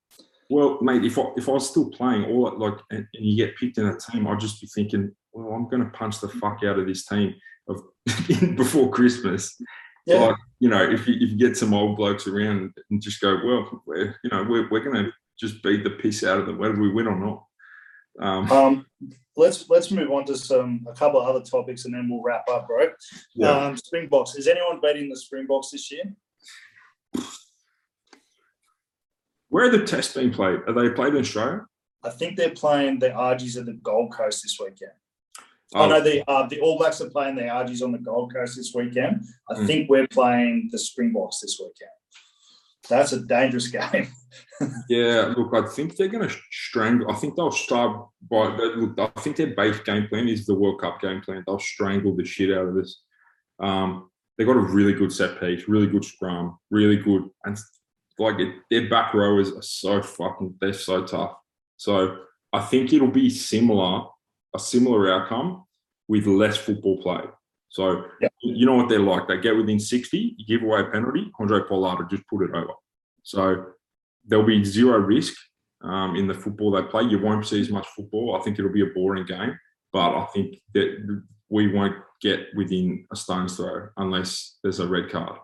Well, 0.51 0.79
mate, 0.83 1.05
if 1.05 1.19
I 1.19 1.25
if 1.37 1.49
I 1.49 1.53
was 1.53 1.71
still 1.71 1.89
playing 1.91 2.25
all 2.25 2.51
that, 2.51 2.59
like 2.59 2.79
and, 2.91 3.07
and 3.15 3.25
you 3.25 3.37
get 3.37 3.57
picked 3.57 3.79
in 3.79 3.87
a 3.87 3.97
team, 3.97 4.27
I'd 4.27 4.41
just 4.41 4.61
be 4.61 4.67
thinking, 4.67 5.15
well, 5.33 5.55
I'm 5.55 5.69
going 5.69 5.85
to 5.85 5.91
punch 5.91 6.21
the 6.21 6.29
fuck 6.29 6.61
out 6.65 6.79
of 6.79 6.87
this 6.87 7.07
team 7.07 7.35
of 7.69 7.83
before 8.57 8.91
Christmas. 8.91 9.61
Yeah, 10.07 10.27
Like, 10.27 10.37
you 10.61 10.69
know, 10.69 10.83
if 10.83 11.07
you, 11.07 11.15
if 11.15 11.31
you 11.31 11.37
get 11.37 11.57
some 11.57 11.75
old 11.75 11.97
blokes 11.97 12.27
around 12.27 12.73
and 12.91 13.03
just 13.03 13.21
go, 13.21 13.39
well, 13.45 13.83
we're 13.87 14.17
you 14.25 14.31
know 14.31 14.45
we're 14.49 14.69
we're 14.71 14.85
going 14.85 15.05
to 15.05 15.11
just 15.39 15.63
beat 15.63 15.85
the 15.85 15.91
piss 15.91 16.25
out 16.25 16.39
of 16.39 16.47
them 16.47 16.59
whether 16.59 16.79
we 16.79 16.93
win 16.93 17.07
or 17.07 17.17
not. 17.19 17.45
Um, 18.21 18.51
Um, 18.53 18.87
let's 19.37 19.69
let's 19.71 19.91
move 19.91 20.11
on 20.11 20.25
to 20.27 20.37
some 20.37 20.87
a 20.89 20.95
couple 20.95 21.21
of 21.21 21.29
other 21.29 21.45
topics 21.45 21.85
and 21.85 21.95
then 21.95 22.09
we'll 22.11 22.23
wrap 22.23 22.45
up, 22.51 22.67
bro. 22.67 22.89
yeah. 23.35 23.51
Um, 23.51 23.77
Springboks. 23.77 24.37
Is 24.37 24.49
anyone 24.49 24.81
betting 24.81 25.09
the 25.09 25.17
Springboks 25.17 25.71
this 25.71 25.91
year? 25.91 26.05
Where 29.49 29.67
are 29.67 29.71
the 29.71 29.85
tests 29.85 30.15
being 30.15 30.33
played? 30.33 30.61
Are 30.67 30.73
they 30.73 30.91
played 30.91 31.15
in 31.15 31.21
Australia? 31.21 31.67
I 32.05 32.11
think 32.11 32.37
they're 32.37 32.51
playing 32.51 32.99
the 32.99 33.11
Argies 33.11 33.57
at 33.57 33.67
the 33.67 33.75
Gold 33.75 34.13
Coast 34.13 34.43
this 34.43 34.59
weekend. 34.61 34.93
Oh, 35.75 35.83
I 35.85 35.89
know 35.89 36.01
the 36.03 36.29
uh, 36.29 36.49
the 36.49 36.61
All 36.61 36.77
Blacks 36.79 37.01
are 37.01 37.11
playing 37.11 37.37
the 37.37 37.43
Argies 37.49 37.83
on 37.83 37.93
the 37.93 37.99
Gold 37.99 38.35
Coast 38.35 38.57
this 38.57 38.73
weekend. 38.75 39.23
I 39.49 39.55
Mm. 39.55 39.67
think 39.67 39.89
we're 39.91 40.09
playing 40.09 40.69
the 40.73 40.79
Springboks 40.79 41.41
this 41.41 41.59
weekend. 41.61 41.91
That's 42.89 43.13
a 43.13 43.21
dangerous 43.21 43.69
game. 43.79 44.09
Yeah, 44.89 45.33
look, 45.37 45.55
I 45.55 45.69
think 45.69 45.97
they're 45.97 46.09
going 46.09 46.29
to 46.29 46.35
strangle. 46.51 47.11
I 47.11 47.15
think 47.15 47.37
they'll 47.37 47.53
start 47.53 48.09
by. 48.31 48.49
Look, 48.57 48.99
I 48.99 49.21
think 49.21 49.37
their 49.37 49.55
base 49.55 49.79
game 49.81 50.09
plan 50.09 50.29
is 50.29 50.45
the 50.47 50.55
World 50.55 50.81
Cup 50.81 51.01
game 51.01 51.21
plan. 51.21 51.45
They'll 51.47 51.59
strangle 51.59 52.17
the 52.17 52.25
shit 52.25 52.57
out 52.57 52.67
of 52.67 52.75
this. 52.75 53.03
Um, 53.61 54.11
they 54.37 54.45
got 54.45 54.57
a 54.57 54.61
really 54.61 54.93
good 54.95 55.13
set 55.13 55.39
piece, 55.39 55.69
really 55.69 55.87
good 55.87 56.05
scrum, 56.05 56.59
really 56.71 56.97
good, 56.97 57.29
and 57.45 57.57
like 58.19 58.39
it, 58.41 58.55
their 58.71 58.89
back 58.89 59.15
rowers 59.15 59.53
are 59.53 59.63
so 59.63 60.03
fucking. 60.03 60.57
They're 60.61 60.73
so 60.73 61.05
tough. 61.05 61.37
So 61.77 62.17
I 62.53 62.61
think 62.61 62.93
it'll 62.93 63.09
be 63.09 63.31
similar, 63.31 64.07
a 64.55 64.59
similar 64.59 65.13
outcome 65.13 65.65
with 66.09 66.27
less 66.27 66.57
football 66.57 67.01
play. 67.03 67.23
So 67.69 68.05
you 68.43 68.67
know 68.67 68.75
what 68.75 68.89
they're 68.89 68.99
like. 68.99 69.29
They 69.29 69.39
get 69.39 69.57
within 69.57 69.79
sixty, 69.79 70.35
you 70.37 70.45
give 70.47 70.63
away 70.63 70.81
a 70.81 70.85
penalty. 70.85 71.31
Handré 71.39 71.69
Pollard 71.69 72.11
just 72.11 72.27
put 72.27 72.43
it 72.43 72.55
over. 72.55 72.73
So 73.23 73.67
there'll 74.27 74.45
be 74.45 74.65
zero 74.65 74.99
risk 74.99 75.35
um, 75.83 76.17
in 76.17 76.27
the 76.27 76.35
football 76.35 76.73
they 76.73 76.83
play. 76.83 77.05
You 77.05 77.21
won't 77.21 77.47
see 77.47 77.61
as 77.61 77.71
much 77.71 77.87
football. 77.97 78.37
I 78.37 78.43
think 78.43 78.59
it'll 78.59 78.73
be 78.73 78.83
a 78.83 78.95
boring 78.95 79.25
game, 79.25 79.57
but 79.93 80.17
I 80.17 80.27
think 80.35 80.57
that 80.75 81.23
we 81.49 81.73
won't 81.73 81.97
get 82.21 82.49
within 82.57 83.07
a 83.13 83.17
stone's 83.17 83.57
throw 83.57 83.89
unless 83.97 84.59
there's 84.63 84.81
a 84.81 84.87
red 84.87 85.11
card. 85.11 85.39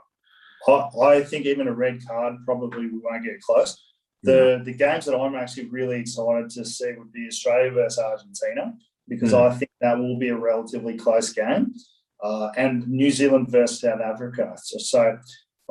I, 0.69 0.89
I 1.01 1.23
think 1.23 1.47
even 1.47 1.69
a 1.69 1.73
red 1.73 2.05
card 2.07 2.35
probably 2.45 2.89
we 2.89 2.99
won't 2.99 3.25
get 3.25 3.41
close. 3.41 3.81
The 4.25 4.63
the 4.65 4.75
games 4.75 5.05
that 5.05 5.17
I'm 5.17 5.37
actually 5.37 5.67
really 5.67 6.01
excited 6.01 6.51
to 6.51 6.65
see 6.65 6.93
would 6.99 7.13
be 7.13 7.29
Australia 7.29 7.71
versus 7.71 8.03
Argentina 8.03 8.75
because 9.09 9.33
Mm. 9.33 9.51
I 9.51 9.55
think 9.55 9.71
that 9.81 9.99
will 9.99 10.19
be 10.19 10.29
a 10.29 10.37
relatively 10.37 10.97
close 10.97 11.33
game, 11.33 11.75
uh, 12.23 12.51
and 12.57 12.87
New 12.89 13.11
Zealand 13.11 13.49
versus 13.51 13.81
South 13.81 14.01
Africa. 14.01 14.55
So, 14.57 14.79
so 14.79 15.19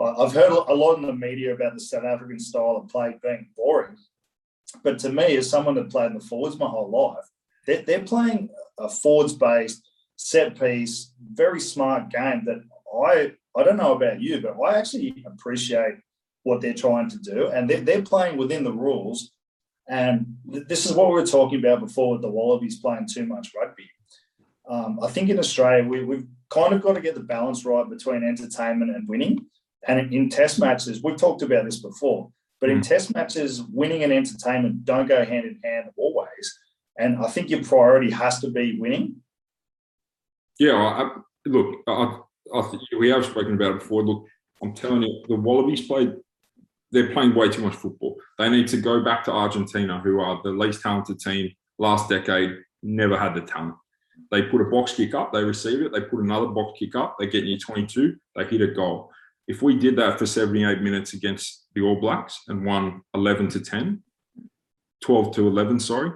I've 0.02 0.34
heard 0.34 0.52
a 0.52 0.74
lot 0.74 0.96
in 0.98 1.04
the 1.06 1.14
media 1.14 1.54
about 1.54 1.74
the 1.74 1.80
South 1.80 2.04
African 2.04 2.40
style 2.40 2.78
of 2.78 2.90
play 2.90 3.16
being 3.22 3.50
boring, 3.56 3.98
but 4.84 5.00
to 5.00 5.10
me, 5.10 5.38
as 5.38 5.50
someone 5.50 5.76
that 5.76 5.90
played 5.90 6.12
in 6.12 6.18
the 6.18 6.26
forwards 6.26 6.60
my 6.60 6.68
whole 6.68 6.90
life, 6.90 7.26
they're, 7.66 7.82
they're 7.82 8.02
playing 8.04 8.50
a 8.78 8.90
forwards 8.90 9.34
based 9.34 9.82
set 10.18 10.60
piece, 10.60 11.14
very 11.34 11.60
smart 11.60 12.10
game 12.10 12.44
that 12.46 12.62
I 12.94 13.34
I 13.58 13.64
don't 13.64 13.78
know 13.78 13.94
about 13.94 14.22
you, 14.22 14.42
but 14.42 14.62
I 14.62 14.78
actually 14.78 15.24
appreciate 15.26 15.96
what 16.44 16.62
they're 16.62 16.74
trying 16.74 17.10
to 17.10 17.18
do, 17.20 17.48
and 17.48 17.70
they're, 17.70 17.82
they're 17.82 18.02
playing 18.02 18.38
within 18.38 18.64
the 18.64 18.72
rules. 18.72 19.32
And 19.88 20.38
th- 20.52 20.68
this 20.68 20.86
is 20.86 20.94
what 20.94 21.08
we 21.08 21.14
were 21.14 21.26
talking 21.26 21.60
about 21.60 21.80
before 21.80 22.14
with 22.14 22.22
the 22.22 22.30
Wallabies 22.30 22.80
playing 22.80 23.08
too 23.12 23.26
much 23.26 23.54
rugby. 23.56 23.90
Um, 24.70 25.00
I 25.02 25.10
think 25.10 25.30
in 25.30 25.40
Australia 25.40 25.88
we, 25.88 26.04
we've 26.04 26.28
kind 26.50 26.74
of 26.74 26.82
got 26.82 26.94
to 26.94 27.02
get 27.02 27.16
the 27.16 27.22
balance 27.22 27.66
right 27.66 27.88
between 27.90 28.24
entertainment 28.24 28.96
and 28.96 29.08
winning. 29.08 29.46
And 29.88 30.12
in, 30.14 30.30
Test 30.30 30.60
matches, 30.60 31.04
we've 31.04 31.18
talked 31.18 31.44
about 31.44 31.66
this 31.66 31.80
before, 31.80 32.32
but 32.60 32.72
in 32.72 32.80
Mm. 32.80 32.88
Test 32.88 33.14
matches, 33.14 33.62
winning 33.62 34.04
and 34.04 34.12
entertainment 34.12 34.84
don't 34.84 35.08
go 35.08 35.24
hand 35.24 35.46
in 35.46 35.60
hand 35.64 35.92
always. 35.96 36.60
And 36.98 37.18
I 37.18 37.28
think 37.28 37.50
your 37.50 37.64
priority 37.64 38.10
has 38.10 38.40
to 38.40 38.50
be 38.50 38.80
winning. 38.80 39.18
Yeah, 40.58 40.76
I, 40.76 41.20
look, 41.46 41.82
I, 41.88 42.18
I 42.54 42.78
we 42.98 43.10
have 43.10 43.26
spoken 43.26 43.56
about 43.56 43.76
it 43.76 43.80
before. 43.80 44.04
Look, 44.04 44.26
I'm 44.64 44.74
telling 44.74 45.04
you, 45.04 45.24
the 45.28 45.36
Wallabies 45.36 45.86
played. 45.86 46.14
They're 46.96 47.12
playing 47.12 47.36
way 47.36 47.50
too 47.50 47.62
much 47.62 47.76
football. 47.76 48.16
They 48.38 48.50
need 48.50 48.70
to 48.70 48.78
go 48.78 49.04
back 49.04 49.26
to 49.26 49.32
Argentina, 49.32 50.00
who 50.00 50.22
are 50.22 50.40
the 50.44 50.52
least 50.52 50.82
talented 50.82 51.20
team 51.20 51.52
last 51.78 52.08
decade. 52.10 52.56
Never 52.82 53.20
had 53.20 53.36
the 53.36 53.42
talent. 53.42 53.76
They 54.32 54.44
put 54.44 54.62
a 54.62 54.72
box 54.72 54.94
kick 54.94 55.14
up, 55.14 55.34
they 55.34 55.44
receive 55.44 55.82
it. 55.82 55.92
They 55.92 56.00
put 56.00 56.24
another 56.24 56.48
box 56.48 56.80
kick 56.80 56.96
up, 56.96 57.18
they 57.20 57.28
get 57.28 57.44
you 57.44 57.60
22, 57.60 58.16
they 58.38 58.46
hit 58.46 58.62
a 58.62 58.68
goal. 58.68 59.12
If 59.46 59.62
we 59.62 59.78
did 59.78 59.98
that 59.98 60.18
for 60.18 60.26
78 60.26 60.82
minutes 60.82 61.12
against 61.12 61.68
the 61.76 61.82
All 61.82 62.00
Blacks 62.00 62.44
and 62.48 62.66
won 62.66 63.02
11 63.14 63.50
to 63.50 63.60
10, 63.60 64.02
12 65.04 65.36
to 65.36 65.48
11, 65.50 65.82
sorry, 65.82 66.12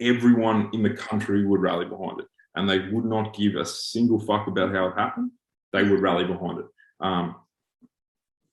everyone 0.00 0.68
in 0.72 0.82
the 0.82 0.90
country 0.90 1.46
would 1.46 1.60
rally 1.60 1.86
behind 1.86 2.18
it 2.18 2.26
and 2.56 2.68
they 2.68 2.88
would 2.90 3.04
not 3.04 3.36
give 3.36 3.54
a 3.54 3.64
single 3.64 4.18
fuck 4.18 4.48
about 4.48 4.74
how 4.74 4.88
it 4.88 4.98
happened. 4.98 5.30
They 5.72 5.84
would 5.84 6.00
rally 6.00 6.24
behind 6.24 6.58
it. 6.58 6.66
Um, 7.00 7.36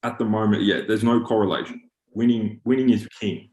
at 0.04 0.18
the 0.18 0.26
moment, 0.26 0.64
yeah, 0.64 0.82
there's 0.88 1.04
no 1.04 1.22
correlation. 1.22 1.82
Winning, 2.14 2.60
winning 2.66 2.90
is 2.90 3.08
king, 3.20 3.50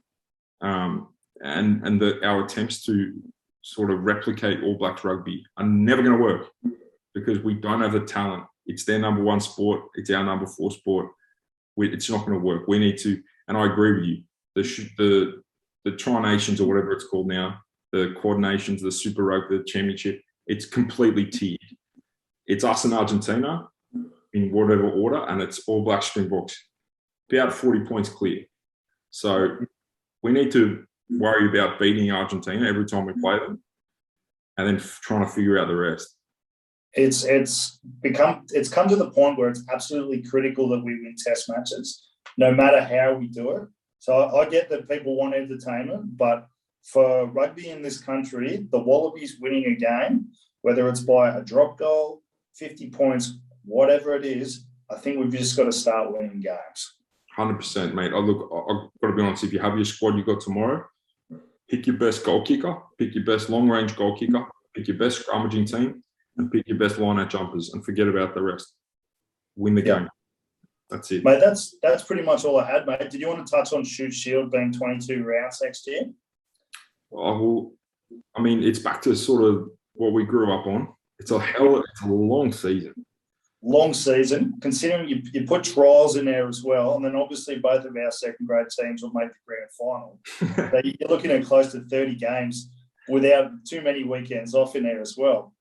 um, 0.60 1.08
and 1.42 1.86
and 1.86 2.00
the, 2.00 2.24
our 2.24 2.44
attempts 2.44 2.84
to 2.84 3.14
sort 3.62 3.90
of 3.90 4.02
replicate 4.02 4.62
All 4.62 4.76
Blacks 4.76 5.04
rugby 5.04 5.44
are 5.56 5.64
never 5.64 6.02
going 6.02 6.16
to 6.16 6.22
work 6.22 6.48
because 7.14 7.38
we 7.40 7.54
don't 7.54 7.80
have 7.80 7.92
the 7.92 8.00
talent. 8.00 8.44
It's 8.66 8.84
their 8.84 8.98
number 8.98 9.22
one 9.22 9.40
sport. 9.40 9.82
It's 9.94 10.10
our 10.10 10.24
number 10.24 10.46
four 10.46 10.70
sport. 10.70 11.08
We, 11.76 11.92
it's 11.92 12.10
not 12.10 12.26
going 12.26 12.38
to 12.38 12.44
work. 12.44 12.68
We 12.68 12.78
need 12.78 12.98
to, 12.98 13.22
and 13.48 13.56
I 13.56 13.66
agree 13.66 13.92
with 13.94 14.04
you. 14.04 14.22
The 14.54 14.62
the 14.98 15.42
the 15.84 15.96
Tri 15.96 16.20
Nations 16.20 16.60
or 16.60 16.68
whatever 16.68 16.92
it's 16.92 17.06
called 17.06 17.28
now, 17.28 17.60
the 17.92 18.14
Quad 18.20 18.38
Nations, 18.38 18.82
the 18.82 18.92
Super 18.92 19.24
Rugby, 19.24 19.62
Championship, 19.66 20.20
it's 20.46 20.66
completely 20.66 21.26
tiered. 21.26 21.58
It's 22.46 22.64
us 22.64 22.84
and 22.84 22.92
Argentina. 22.92 23.68
In 24.32 24.52
whatever 24.52 24.90
order, 24.90 25.24
and 25.28 25.42
it's 25.42 25.60
All 25.68 25.84
Black 25.84 26.02
Springboks, 26.02 26.56
about 27.30 27.52
40 27.52 27.84
points 27.86 28.08
clear. 28.08 28.44
So 29.10 29.56
we 30.22 30.32
need 30.32 30.52
to 30.52 30.84
worry 31.10 31.48
about 31.48 31.80
beating 31.80 32.10
Argentina 32.10 32.66
every 32.66 32.86
time 32.86 33.06
we 33.06 33.12
play 33.20 33.38
them, 33.38 33.62
and 34.56 34.66
then 34.66 34.76
f- 34.76 35.00
trying 35.02 35.24
to 35.24 35.30
figure 35.30 35.58
out 35.58 35.68
the 35.68 35.76
rest. 35.76 36.16
It's 36.94 37.24
it's 37.24 37.78
become 38.00 38.46
it's 38.50 38.68
come 38.68 38.88
to 38.88 38.96
the 38.96 39.10
point 39.10 39.38
where 39.38 39.48
it's 39.48 39.62
absolutely 39.72 40.22
critical 40.22 40.68
that 40.70 40.84
we 40.84 40.92
win 40.92 41.14
test 41.16 41.48
matches, 41.48 42.08
no 42.36 42.52
matter 42.52 42.82
how 42.82 43.14
we 43.14 43.28
do 43.28 43.50
it. 43.52 43.68
So 44.00 44.12
I, 44.12 44.42
I 44.42 44.48
get 44.48 44.68
that 44.70 44.88
people 44.88 45.16
want 45.16 45.34
entertainment, 45.34 46.16
but 46.16 46.46
for 46.82 47.26
rugby 47.26 47.70
in 47.70 47.82
this 47.82 47.98
country, 47.98 48.66
the 48.72 48.78
Wallabies 48.78 49.36
winning 49.40 49.66
a 49.66 49.74
game, 49.74 50.26
whether 50.62 50.88
it's 50.88 51.00
by 51.00 51.36
a 51.36 51.42
drop 51.44 51.78
goal, 51.78 52.22
50 52.54 52.90
points, 52.90 53.38
whatever 53.64 54.14
it 54.14 54.24
is, 54.24 54.66
I 54.90 54.96
think 54.96 55.18
we've 55.18 55.30
just 55.32 55.56
got 55.56 55.64
to 55.64 55.72
start 55.72 56.12
winning 56.12 56.40
games. 56.40 56.94
Hundred 57.36 57.54
percent, 57.56 57.94
mate. 57.94 58.12
I 58.12 58.18
look. 58.18 58.50
I- 58.52 58.72
I've 58.72 59.00
got 59.00 59.08
to 59.10 59.14
be 59.16 59.22
honest. 59.22 59.44
If 59.44 59.52
you 59.52 59.60
have 59.60 59.76
your 59.76 59.84
squad 59.84 60.16
you 60.16 60.24
got 60.24 60.40
tomorrow, 60.40 60.84
pick 61.68 61.86
your 61.86 61.96
best 61.96 62.24
goal 62.24 62.44
kicker, 62.44 62.76
pick 62.98 63.14
your 63.14 63.24
best 63.24 63.48
long 63.48 63.68
range 63.68 63.96
goal 63.96 64.16
kicker, 64.18 64.44
pick 64.74 64.88
your 64.88 64.98
best 64.98 65.24
scrummaging 65.26 65.70
team, 65.70 66.02
and 66.36 66.50
pick 66.50 66.66
your 66.66 66.78
best 66.78 66.98
line 66.98 67.18
out 67.20 67.30
jumpers, 67.30 67.72
and 67.72 67.84
forget 67.84 68.08
about 68.08 68.34
the 68.34 68.42
rest. 68.42 68.74
Win 69.56 69.74
the 69.74 69.82
Yeah. 69.84 69.98
game. 70.00 70.08
That's 70.90 71.10
it. 71.12 71.22
Mate, 71.24 71.38
that's 71.40 71.76
that's 71.82 72.02
pretty 72.02 72.22
much 72.22 72.44
all 72.44 72.58
I 72.58 72.68
had, 72.68 72.84
mate. 72.84 73.10
Did 73.10 73.20
you 73.20 73.28
want 73.28 73.46
to 73.46 73.50
touch 73.50 73.72
on 73.72 73.84
Shute 73.84 74.12
Shield 74.12 74.50
being 74.50 74.72
22 74.72 75.22
rounds 75.22 75.60
next 75.62 75.86
year? 75.86 76.02
I 77.12 77.30
will. 77.30 77.74
I 78.36 78.42
mean, 78.42 78.64
it's 78.64 78.80
back 78.80 79.00
to 79.02 79.14
sort 79.14 79.44
of 79.44 79.68
what 79.94 80.12
we 80.12 80.24
grew 80.24 80.52
up 80.52 80.66
on. 80.66 80.88
It's 81.20 81.30
a 81.30 81.38
hell. 81.38 81.76
It's 81.78 82.02
a 82.02 82.08
long 82.08 82.50
season. 82.50 82.92
Long 83.62 83.92
season, 83.92 84.54
considering 84.60 85.08
you, 85.08 85.22
you 85.32 85.44
put 85.46 85.64
trials 85.64 86.16
in 86.16 86.24
there 86.24 86.48
as 86.48 86.62
well, 86.64 86.96
and 86.96 87.04
then 87.04 87.14
obviously 87.16 87.58
both 87.58 87.84
of 87.84 87.96
our 87.96 88.10
second 88.10 88.46
grade 88.46 88.66
teams 88.78 89.02
will 89.02 89.12
make 89.12 89.28
the 89.28 89.34
grand 89.46 89.70
final. 89.78 90.18
So 90.70 90.80
you're 90.82 91.08
looking 91.08 91.30
at 91.30 91.44
close 91.44 91.72
to 91.72 91.80
30 91.80 92.14
games 92.16 92.70
without 93.08 93.50
too 93.66 93.82
many 93.82 94.04
weekends 94.04 94.54
off 94.54 94.76
in 94.76 94.84
there 94.84 95.00
as 95.00 95.16
well. 95.16 95.52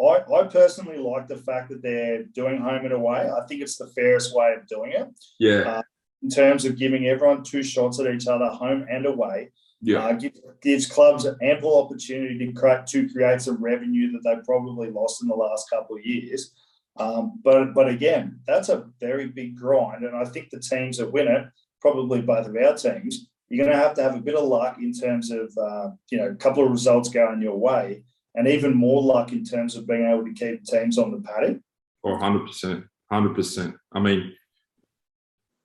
I, 0.00 0.20
I 0.34 0.42
personally 0.44 0.98
like 0.98 1.28
the 1.28 1.38
fact 1.38 1.70
that 1.70 1.82
they're 1.82 2.24
doing 2.24 2.60
home 2.60 2.84
and 2.84 2.92
away. 2.92 3.30
I 3.30 3.46
think 3.46 3.62
it's 3.62 3.78
the 3.78 3.86
fairest 3.88 4.34
way 4.34 4.54
of 4.54 4.66
doing 4.66 4.92
it 4.92 5.08
yeah, 5.38 5.80
in 6.22 6.28
terms 6.28 6.66
of 6.66 6.76
giving 6.76 7.06
everyone 7.06 7.42
two 7.42 7.62
shots 7.62 7.98
at 7.98 8.06
each 8.06 8.26
other, 8.26 8.46
home 8.46 8.84
and 8.90 9.06
away. 9.06 9.52
yeah, 9.80 10.04
Uh, 10.04 10.12
gives, 10.12 10.40
gives 10.60 10.86
clubs 10.86 11.26
ample 11.42 11.82
opportunity 11.82 12.36
to 12.46 12.52
create 12.52 12.86
to 12.88 13.08
create 13.08 13.40
some 13.40 13.62
revenue 13.62 14.12
that 14.12 14.22
they 14.24 14.36
probably 14.44 14.90
lost 14.90 15.22
in 15.22 15.28
the 15.28 15.34
last 15.34 15.70
couple 15.70 15.96
of 15.96 16.04
years. 16.04 16.52
Um, 16.98 17.40
but 17.44 17.74
but 17.74 17.88
again, 17.88 18.40
that's 18.46 18.68
a 18.68 18.88
very 19.00 19.28
big 19.28 19.56
grind, 19.56 20.04
and 20.04 20.16
I 20.16 20.24
think 20.24 20.50
the 20.50 20.60
teams 20.60 20.98
that 20.98 21.12
win 21.12 21.28
it, 21.28 21.46
probably 21.80 22.22
both 22.22 22.46
of 22.46 22.56
our 22.56 22.74
teams, 22.74 23.28
you're 23.48 23.64
going 23.64 23.76
to 23.76 23.82
have 23.82 23.94
to 23.94 24.02
have 24.02 24.16
a 24.16 24.20
bit 24.20 24.34
of 24.34 24.44
luck 24.44 24.78
in 24.78 24.92
terms 24.92 25.30
of 25.30 25.52
uh, 25.60 25.90
you 26.10 26.18
know 26.18 26.28
a 26.28 26.34
couple 26.34 26.64
of 26.64 26.70
results 26.70 27.08
going 27.08 27.42
your 27.42 27.58
way, 27.58 28.02
and 28.34 28.48
even 28.48 28.74
more 28.74 29.02
luck 29.02 29.32
in 29.32 29.44
terms 29.44 29.76
of 29.76 29.86
being 29.86 30.06
able 30.06 30.24
to 30.24 30.32
keep 30.32 30.64
teams 30.64 30.98
on 30.98 31.10
the 31.10 31.20
paddock. 31.20 31.58
percent, 32.46 32.84
hundred 33.10 33.34
percent. 33.34 33.74
I 33.92 34.00
mean, 34.00 34.32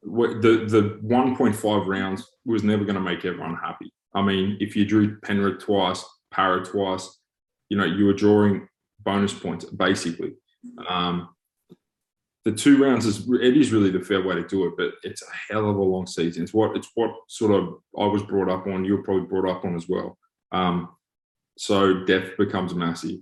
the 0.03 0.65
the 0.67 0.99
one 1.01 1.35
point 1.35 1.55
five 1.55 1.87
rounds 1.87 2.27
was 2.45 2.63
never 2.63 2.83
going 2.83 2.95
to 2.95 3.01
make 3.01 3.23
everyone 3.23 3.55
happy. 3.55 3.91
I 4.13 4.21
mean, 4.21 4.57
if 4.59 4.75
you 4.75 4.83
drew 4.85 5.17
Penrith 5.21 5.63
twice, 5.63 6.03
Para 6.31 6.65
twice, 6.65 7.19
you 7.69 7.77
know, 7.77 7.85
you 7.85 8.05
were 8.05 8.13
drawing 8.13 8.67
bonus 8.99 9.33
points 9.33 9.65
basically. 9.65 10.33
Um, 10.87 11.29
the 12.43 12.51
two 12.51 12.83
rounds 12.83 13.05
is 13.05 13.29
it 13.29 13.55
is 13.55 13.71
really 13.71 13.91
the 13.91 14.01
fair 14.01 14.21
way 14.21 14.35
to 14.35 14.47
do 14.47 14.65
it, 14.65 14.73
but 14.77 14.93
it's 15.03 15.21
a 15.21 15.53
hell 15.53 15.69
of 15.69 15.75
a 15.75 15.83
long 15.83 16.07
season. 16.07 16.43
It's 16.43 16.53
what 16.53 16.75
it's 16.75 16.89
what 16.95 17.11
sort 17.27 17.51
of 17.51 17.75
I 17.97 18.05
was 18.05 18.23
brought 18.23 18.49
up 18.49 18.65
on. 18.65 18.83
You're 18.83 19.03
probably 19.03 19.27
brought 19.27 19.49
up 19.49 19.63
on 19.63 19.75
as 19.75 19.87
well. 19.87 20.17
Um, 20.51 20.89
so 21.57 22.03
depth 22.05 22.37
becomes 22.37 22.73
massive. 22.73 23.19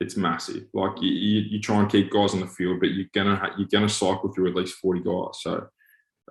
It's 0.00 0.16
massive. 0.16 0.64
Like 0.72 1.02
you, 1.02 1.10
you, 1.10 1.40
you 1.50 1.60
try 1.60 1.80
and 1.80 1.90
keep 1.90 2.10
guys 2.10 2.32
on 2.32 2.40
the 2.40 2.46
field, 2.46 2.80
but 2.80 2.92
you're 2.92 3.08
gonna 3.12 3.54
you're 3.58 3.68
gonna 3.68 3.88
cycle 3.88 4.32
through 4.32 4.48
at 4.48 4.56
least 4.56 4.76
forty 4.76 5.00
guys. 5.00 5.42
So 5.42 5.66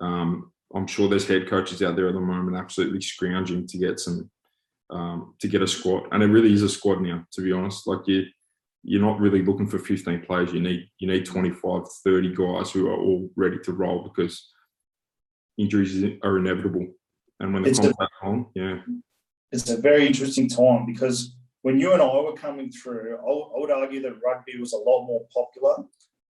um, 0.00 0.50
I'm 0.74 0.88
sure 0.88 1.08
there's 1.08 1.28
head 1.28 1.48
coaches 1.48 1.80
out 1.80 1.94
there 1.94 2.08
at 2.08 2.14
the 2.14 2.20
moment 2.20 2.56
absolutely 2.56 3.00
scrounging 3.00 3.68
to 3.68 3.78
get 3.78 4.00
some 4.00 4.28
um, 4.90 5.34
to 5.40 5.46
get 5.46 5.62
a 5.62 5.68
squad, 5.68 6.08
and 6.10 6.24
it 6.24 6.26
really 6.26 6.52
is 6.52 6.62
a 6.62 6.68
squad 6.68 7.00
now. 7.00 7.24
To 7.34 7.42
be 7.42 7.52
honest, 7.52 7.86
like 7.86 8.06
you 8.06 8.24
you're 8.82 9.02
not 9.02 9.20
really 9.20 9.42
looking 9.42 9.66
for 9.66 9.78
15 9.78 10.22
players. 10.22 10.52
You 10.52 10.60
need 10.60 10.88
you 10.98 11.08
need 11.08 11.26
25, 11.26 11.82
30 12.04 12.34
guys 12.34 12.70
who 12.70 12.88
are 12.88 12.96
all 12.96 13.28
ready 13.36 13.58
to 13.64 13.72
roll 13.72 14.02
because 14.02 14.50
injuries 15.58 16.18
are 16.22 16.38
inevitable. 16.38 16.86
And 17.40 17.54
when 17.54 17.62
they 17.62 17.72
come 17.72 17.92
back 17.98 18.10
on, 18.22 18.46
yeah, 18.54 18.78
it's 19.52 19.70
a 19.70 19.76
very 19.76 20.06
interesting 20.06 20.48
time 20.48 20.86
because 20.86 21.34
when 21.62 21.78
you 21.78 21.92
and 21.92 22.02
I 22.02 22.20
were 22.20 22.34
coming 22.34 22.70
through, 22.70 23.16
I, 23.18 23.58
would 23.58 23.70
argue 23.70 24.00
that 24.02 24.20
rugby 24.24 24.58
was 24.58 24.72
a 24.72 24.78
lot 24.78 25.06
more 25.06 25.26
popular, 25.34 25.84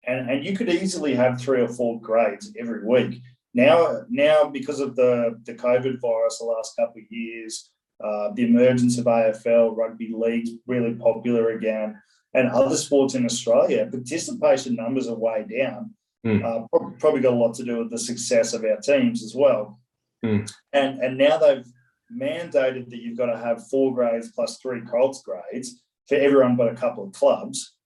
and, 0.04 0.28
and 0.28 0.44
you 0.44 0.56
could 0.56 0.68
easily 0.68 1.14
have 1.14 1.40
three 1.40 1.60
or 1.60 1.68
four 1.68 2.00
grades 2.00 2.52
every 2.58 2.84
week. 2.84 3.22
Now, 3.54 4.02
now 4.08 4.48
because 4.48 4.80
of 4.80 4.96
the 4.96 5.40
the 5.44 5.54
COVID 5.54 6.00
virus, 6.00 6.38
the 6.38 6.44
last 6.46 6.76
couple 6.76 7.00
of 7.02 7.10
years, 7.10 7.70
uh, 8.02 8.30
the 8.34 8.44
emergence 8.44 8.98
of 8.98 9.06
AFL, 9.06 9.76
rugby 9.76 10.12
leagues 10.14 10.50
really 10.66 10.94
popular 10.94 11.50
again, 11.50 12.00
and 12.34 12.48
other 12.48 12.76
sports 12.76 13.14
in 13.14 13.24
Australia, 13.24 13.88
participation 13.90 14.76
numbers 14.76 15.08
are 15.08 15.16
way 15.16 15.44
down. 15.48 15.94
Hmm. 16.24 16.44
Uh, 16.44 16.66
probably 16.98 17.20
got 17.20 17.32
a 17.32 17.36
lot 17.36 17.54
to 17.54 17.64
do 17.64 17.78
with 17.78 17.90
the 17.90 17.98
success 17.98 18.52
of 18.52 18.64
our 18.64 18.76
teams 18.76 19.24
as 19.24 19.34
well. 19.34 19.80
Hmm. 20.22 20.44
And 20.72 21.00
and 21.00 21.18
now 21.18 21.38
they've 21.38 21.66
mandated 22.12 22.90
that 22.90 23.00
you've 23.00 23.18
got 23.18 23.26
to 23.26 23.38
have 23.38 23.68
four 23.68 23.94
grades 23.94 24.32
plus 24.32 24.58
three 24.58 24.82
Colts 24.82 25.22
grades 25.22 25.82
for 26.08 26.16
everyone 26.16 26.56
but 26.56 26.72
a 26.72 26.74
couple 26.74 27.04
of 27.04 27.12
clubs 27.12 27.76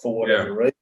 for 0.00 0.20
whatever 0.20 0.52
reason. 0.52 0.74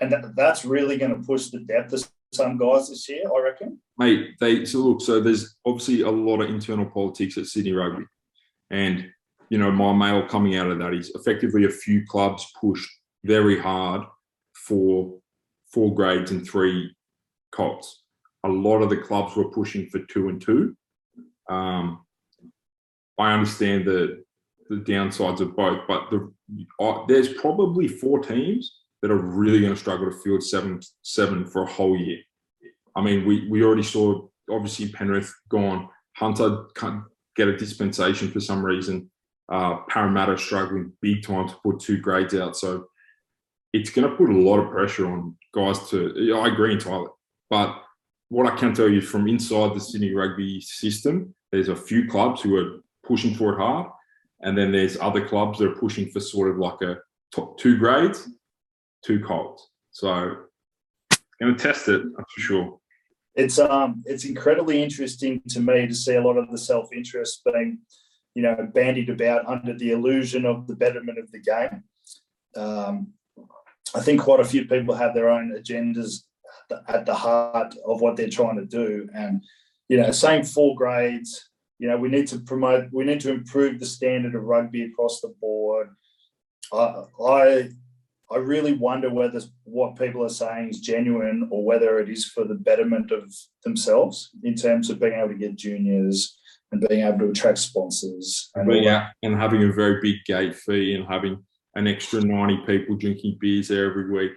And 0.00 0.12
that, 0.12 0.34
that's 0.34 0.64
really 0.64 0.96
going 0.96 1.14
to 1.14 1.26
push 1.26 1.48
the 1.48 1.60
depth 1.60 1.92
of 1.92 2.08
some 2.32 2.56
guys 2.56 2.88
this 2.88 3.08
year, 3.08 3.24
I 3.26 3.40
reckon. 3.40 3.78
mate. 3.98 4.36
They 4.40 4.64
so 4.64 4.78
look. 4.78 5.02
So 5.02 5.20
there's 5.20 5.56
obviously 5.66 6.02
a 6.02 6.10
lot 6.10 6.40
of 6.40 6.48
internal 6.48 6.86
politics 6.86 7.36
at 7.36 7.46
Sydney 7.46 7.72
Rugby, 7.72 8.04
and 8.70 9.10
you 9.50 9.58
know 9.58 9.70
my 9.70 9.92
mail 9.92 10.26
coming 10.26 10.56
out 10.56 10.70
of 10.70 10.78
that 10.78 10.94
is 10.94 11.10
effectively 11.14 11.64
a 11.64 11.70
few 11.70 12.06
clubs 12.06 12.46
pushed 12.58 12.88
very 13.24 13.58
hard 13.58 14.02
for 14.54 15.18
four 15.72 15.94
grades 15.94 16.30
and 16.30 16.48
three 16.48 16.94
Colts. 17.52 18.04
A 18.44 18.48
lot 18.48 18.80
of 18.80 18.90
the 18.90 18.96
clubs 18.96 19.36
were 19.36 19.50
pushing 19.50 19.86
for 19.88 20.00
two 20.00 20.28
and 20.28 20.40
two. 20.40 20.76
Um, 21.48 22.04
I 23.18 23.32
understand 23.32 23.84
the 23.84 24.24
the 24.68 24.76
downsides 24.76 25.40
of 25.40 25.56
both, 25.56 25.80
but 25.88 26.10
the 26.10 26.32
uh, 26.80 27.04
there's 27.08 27.34
probably 27.34 27.88
four 27.88 28.20
teams 28.20 28.78
that 29.02 29.10
are 29.10 29.16
really 29.16 29.60
going 29.60 29.74
to 29.74 29.78
struggle 29.78 30.10
to 30.10 30.16
field 30.20 30.42
seven 30.42 30.80
seven 31.02 31.44
for 31.44 31.62
a 31.62 31.70
whole 31.70 31.96
year. 31.96 32.18
I 32.96 33.02
mean, 33.02 33.26
we 33.26 33.48
we 33.48 33.62
already 33.62 33.82
saw 33.82 34.28
obviously 34.48 34.90
Penrith 34.90 35.34
gone. 35.48 35.88
Hunter 36.16 36.64
can't 36.74 37.02
get 37.36 37.48
a 37.48 37.56
dispensation 37.56 38.30
for 38.30 38.40
some 38.40 38.64
reason. 38.64 39.10
Uh, 39.50 39.78
Parramatta 39.88 40.38
struggling 40.38 40.92
big 41.02 41.24
time 41.24 41.48
to 41.48 41.56
put 41.64 41.80
two 41.80 41.98
grades 41.98 42.34
out. 42.34 42.56
So 42.56 42.86
it's 43.72 43.90
going 43.90 44.08
to 44.08 44.16
put 44.16 44.30
a 44.30 44.38
lot 44.38 44.60
of 44.60 44.70
pressure 44.70 45.10
on 45.10 45.36
guys 45.52 45.88
to. 45.90 46.32
I 46.36 46.48
agree 46.48 46.72
entirely, 46.72 47.08
but 47.48 47.82
what 48.28 48.46
I 48.46 48.56
can 48.56 48.72
tell 48.72 48.88
you 48.88 49.00
from 49.00 49.26
inside 49.26 49.74
the 49.74 49.80
Sydney 49.80 50.14
rugby 50.14 50.60
system, 50.60 51.34
there's 51.50 51.68
a 51.68 51.76
few 51.76 52.08
clubs 52.08 52.40
who 52.40 52.56
are 52.56 52.80
pushing 53.04 53.34
for 53.34 53.54
it 53.54 53.58
hard, 53.58 53.88
and 54.40 54.56
then 54.56 54.70
there's 54.70 54.96
other 54.98 55.26
clubs 55.26 55.58
that 55.58 55.68
are 55.68 55.74
pushing 55.74 56.08
for 56.10 56.20
sort 56.20 56.50
of 56.50 56.58
like 56.58 56.80
a 56.82 56.98
top 57.34 57.58
two 57.58 57.76
grades, 57.76 58.28
two 59.04 59.20
Colts. 59.20 59.68
So 59.90 60.36
going 61.40 61.56
to 61.56 61.62
test 61.62 61.88
it, 61.88 62.02
that's 62.16 62.32
for 62.32 62.40
sure. 62.40 62.78
It's 63.34 63.58
um 63.58 64.02
it's 64.06 64.24
incredibly 64.24 64.82
interesting 64.82 65.40
to 65.48 65.60
me 65.60 65.86
to 65.86 65.94
see 65.94 66.16
a 66.16 66.22
lot 66.22 66.36
of 66.36 66.50
the 66.50 66.58
self 66.58 66.88
interest 66.92 67.42
being, 67.44 67.78
you 68.34 68.42
know, 68.42 68.68
bandied 68.72 69.10
about 69.10 69.46
under 69.46 69.74
the 69.74 69.92
illusion 69.92 70.46
of 70.46 70.66
the 70.66 70.76
betterment 70.76 71.18
of 71.18 71.30
the 71.32 71.40
game. 71.40 71.84
Um, 72.56 73.14
I 73.94 74.00
think 74.00 74.20
quite 74.20 74.40
a 74.40 74.44
few 74.44 74.66
people 74.66 74.94
have 74.94 75.14
their 75.14 75.28
own 75.28 75.52
agendas 75.56 76.22
at 76.88 77.06
the- 77.06 77.14
heart 77.14 77.74
of 77.84 78.00
what 78.00 78.16
they're 78.16 78.28
trying 78.28 78.56
to 78.56 78.64
do, 78.64 79.08
and 79.14 79.42
you 79.88 79.96
know, 79.96 80.10
saying 80.12 80.44
four 80.44 80.76
grades. 80.76 81.50
You 81.78 81.88
know, 81.88 81.96
we 81.96 82.08
need 82.08 82.28
to 82.28 82.38
promote. 82.38 82.92
We 82.92 83.04
need 83.04 83.20
to 83.20 83.32
improve 83.32 83.80
the 83.80 83.86
standard 83.86 84.34
of 84.34 84.42
rugby 84.44 84.82
across 84.82 85.20
the 85.20 85.34
board. 85.40 85.88
I 86.72 87.70
I 88.32 88.36
really 88.36 88.74
wonder 88.74 89.10
whether 89.10 89.40
what 89.64 89.98
people 89.98 90.24
are 90.24 90.28
saying 90.28 90.68
is 90.68 90.80
genuine 90.80 91.48
or 91.50 91.64
whether 91.64 91.98
it 91.98 92.08
is 92.08 92.24
for 92.26 92.44
the 92.44 92.54
betterment 92.54 93.10
of 93.10 93.34
themselves 93.64 94.30
in 94.44 94.54
terms 94.54 94.88
of 94.88 95.00
being 95.00 95.14
able 95.14 95.30
to 95.30 95.34
get 95.34 95.56
juniors 95.56 96.38
and 96.72 96.86
being 96.88 97.06
able 97.06 97.18
to 97.18 97.30
attract 97.30 97.58
sponsors. 97.58 98.50
And 98.54 98.66
But 98.66 98.82
yeah, 98.82 99.10
and 99.22 99.36
having 99.36 99.64
a 99.64 99.72
very 99.72 100.00
big 100.00 100.24
gate 100.24 100.54
fee 100.54 100.94
and 100.94 101.06
having 101.06 101.44
an 101.74 101.86
extra 101.86 102.20
90 102.20 102.64
people 102.66 102.96
drinking 102.96 103.38
beers 103.40 103.68
there 103.68 103.90
every 103.90 104.10
week. 104.10 104.32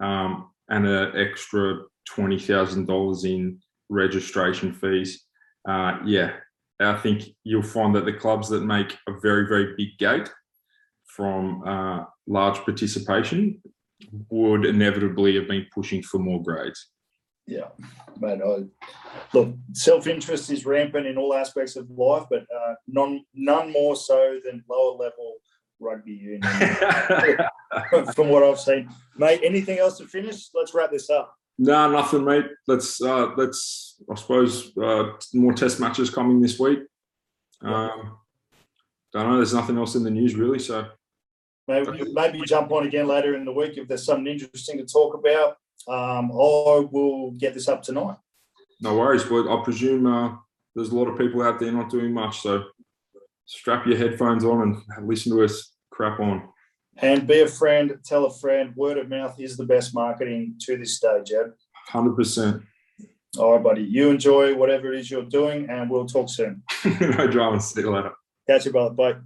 Um, 0.00 0.50
and 0.68 0.86
an 0.86 1.16
extra 1.16 1.82
twenty 2.06 2.38
thousand 2.38 2.86
dollars 2.86 3.24
in 3.24 3.60
registration 3.88 4.72
fees. 4.72 5.24
Uh, 5.68 5.98
yeah, 6.04 6.32
I 6.80 6.96
think 6.96 7.24
you'll 7.44 7.62
find 7.62 7.94
that 7.94 8.04
the 8.04 8.12
clubs 8.12 8.48
that 8.48 8.64
make 8.64 8.96
a 9.08 9.18
very 9.20 9.46
very 9.46 9.74
big 9.76 9.98
gate 9.98 10.30
from 11.04 11.62
uh, 11.66 12.04
large 12.26 12.58
participation 12.64 13.62
would 14.30 14.66
inevitably 14.66 15.34
have 15.36 15.48
been 15.48 15.66
pushing 15.74 16.02
for 16.02 16.18
more 16.18 16.42
grades. 16.42 16.90
Yeah, 17.46 17.68
mate. 18.20 18.40
I, 18.44 18.64
look, 19.32 19.54
self-interest 19.72 20.50
is 20.50 20.66
rampant 20.66 21.06
in 21.06 21.16
all 21.16 21.34
aspects 21.34 21.76
of 21.76 21.88
life, 21.90 22.24
but 22.28 22.42
uh, 22.42 22.74
none 22.88 23.24
none 23.34 23.72
more 23.72 23.94
so 23.94 24.40
than 24.44 24.64
lower 24.68 24.96
level 24.96 25.36
rugby 25.78 26.12
union. 26.12 26.42
From 28.14 28.30
what 28.30 28.42
I've 28.42 28.58
seen, 28.58 28.88
mate. 29.16 29.40
Anything 29.44 29.78
else 29.78 29.98
to 29.98 30.06
finish? 30.06 30.48
Let's 30.54 30.74
wrap 30.74 30.90
this 30.90 31.08
up. 31.08 31.34
No, 31.58 31.90
nothing, 31.90 32.24
mate. 32.24 32.46
Let's 32.66 33.00
uh, 33.00 33.32
let's. 33.36 34.02
I 34.10 34.14
suppose 34.16 34.76
uh, 34.76 35.12
more 35.32 35.52
test 35.52 35.80
matches 35.80 36.10
coming 36.10 36.40
this 36.40 36.58
week. 36.58 36.80
Um, 37.62 38.18
don't 39.12 39.30
know. 39.30 39.36
There's 39.36 39.54
nothing 39.54 39.78
else 39.78 39.94
in 39.94 40.02
the 40.02 40.10
news 40.10 40.34
really. 40.34 40.58
So 40.58 40.86
maybe 41.68 42.12
maybe 42.12 42.40
jump 42.42 42.72
on 42.72 42.86
again 42.86 43.06
later 43.06 43.36
in 43.36 43.44
the 43.44 43.52
week 43.52 43.78
if 43.78 43.88
there's 43.88 44.04
something 44.04 44.26
interesting 44.26 44.78
to 44.78 44.84
talk 44.84 45.14
about. 45.14 45.56
Um, 45.88 46.32
I 46.32 46.86
will 46.90 47.32
get 47.38 47.54
this 47.54 47.68
up 47.68 47.82
tonight. 47.82 48.16
No 48.80 48.96
worries, 48.96 49.24
but 49.24 49.48
I 49.48 49.62
presume 49.62 50.06
uh, 50.06 50.36
there's 50.74 50.90
a 50.90 50.96
lot 50.96 51.08
of 51.08 51.18
people 51.18 51.42
out 51.42 51.58
there 51.58 51.72
not 51.72 51.90
doing 51.90 52.12
much. 52.12 52.40
So 52.40 52.64
strap 53.46 53.86
your 53.86 53.96
headphones 53.96 54.44
on 54.44 54.82
and 54.96 55.08
listen 55.08 55.32
to 55.32 55.44
us 55.44 55.72
crap 55.90 56.20
on. 56.20 56.48
And 56.98 57.26
be 57.26 57.40
a 57.40 57.46
friend, 57.46 57.98
tell 58.04 58.24
a 58.24 58.32
friend. 58.32 58.74
Word 58.74 58.98
of 58.98 59.08
mouth 59.08 59.38
is 59.38 59.56
the 59.56 59.66
best 59.66 59.94
marketing 59.94 60.56
to 60.62 60.76
this 60.76 60.98
day, 60.98 61.20
Jeb. 61.24 61.52
100%. 61.90 62.62
All 63.38 63.52
right, 63.52 63.62
buddy. 63.62 63.82
You 63.82 64.10
enjoy 64.10 64.54
whatever 64.54 64.92
it 64.92 65.00
is 65.00 65.10
you're 65.10 65.22
doing, 65.22 65.68
and 65.68 65.90
we'll 65.90 66.06
talk 66.06 66.30
soon. 66.30 66.62
no 67.00 67.26
dramas. 67.26 67.66
See 67.66 67.82
you 67.82 67.90
later. 67.90 68.12
Catch 68.48 68.66
you, 68.66 68.72
brother. 68.72 68.94
Bye. 68.94 69.16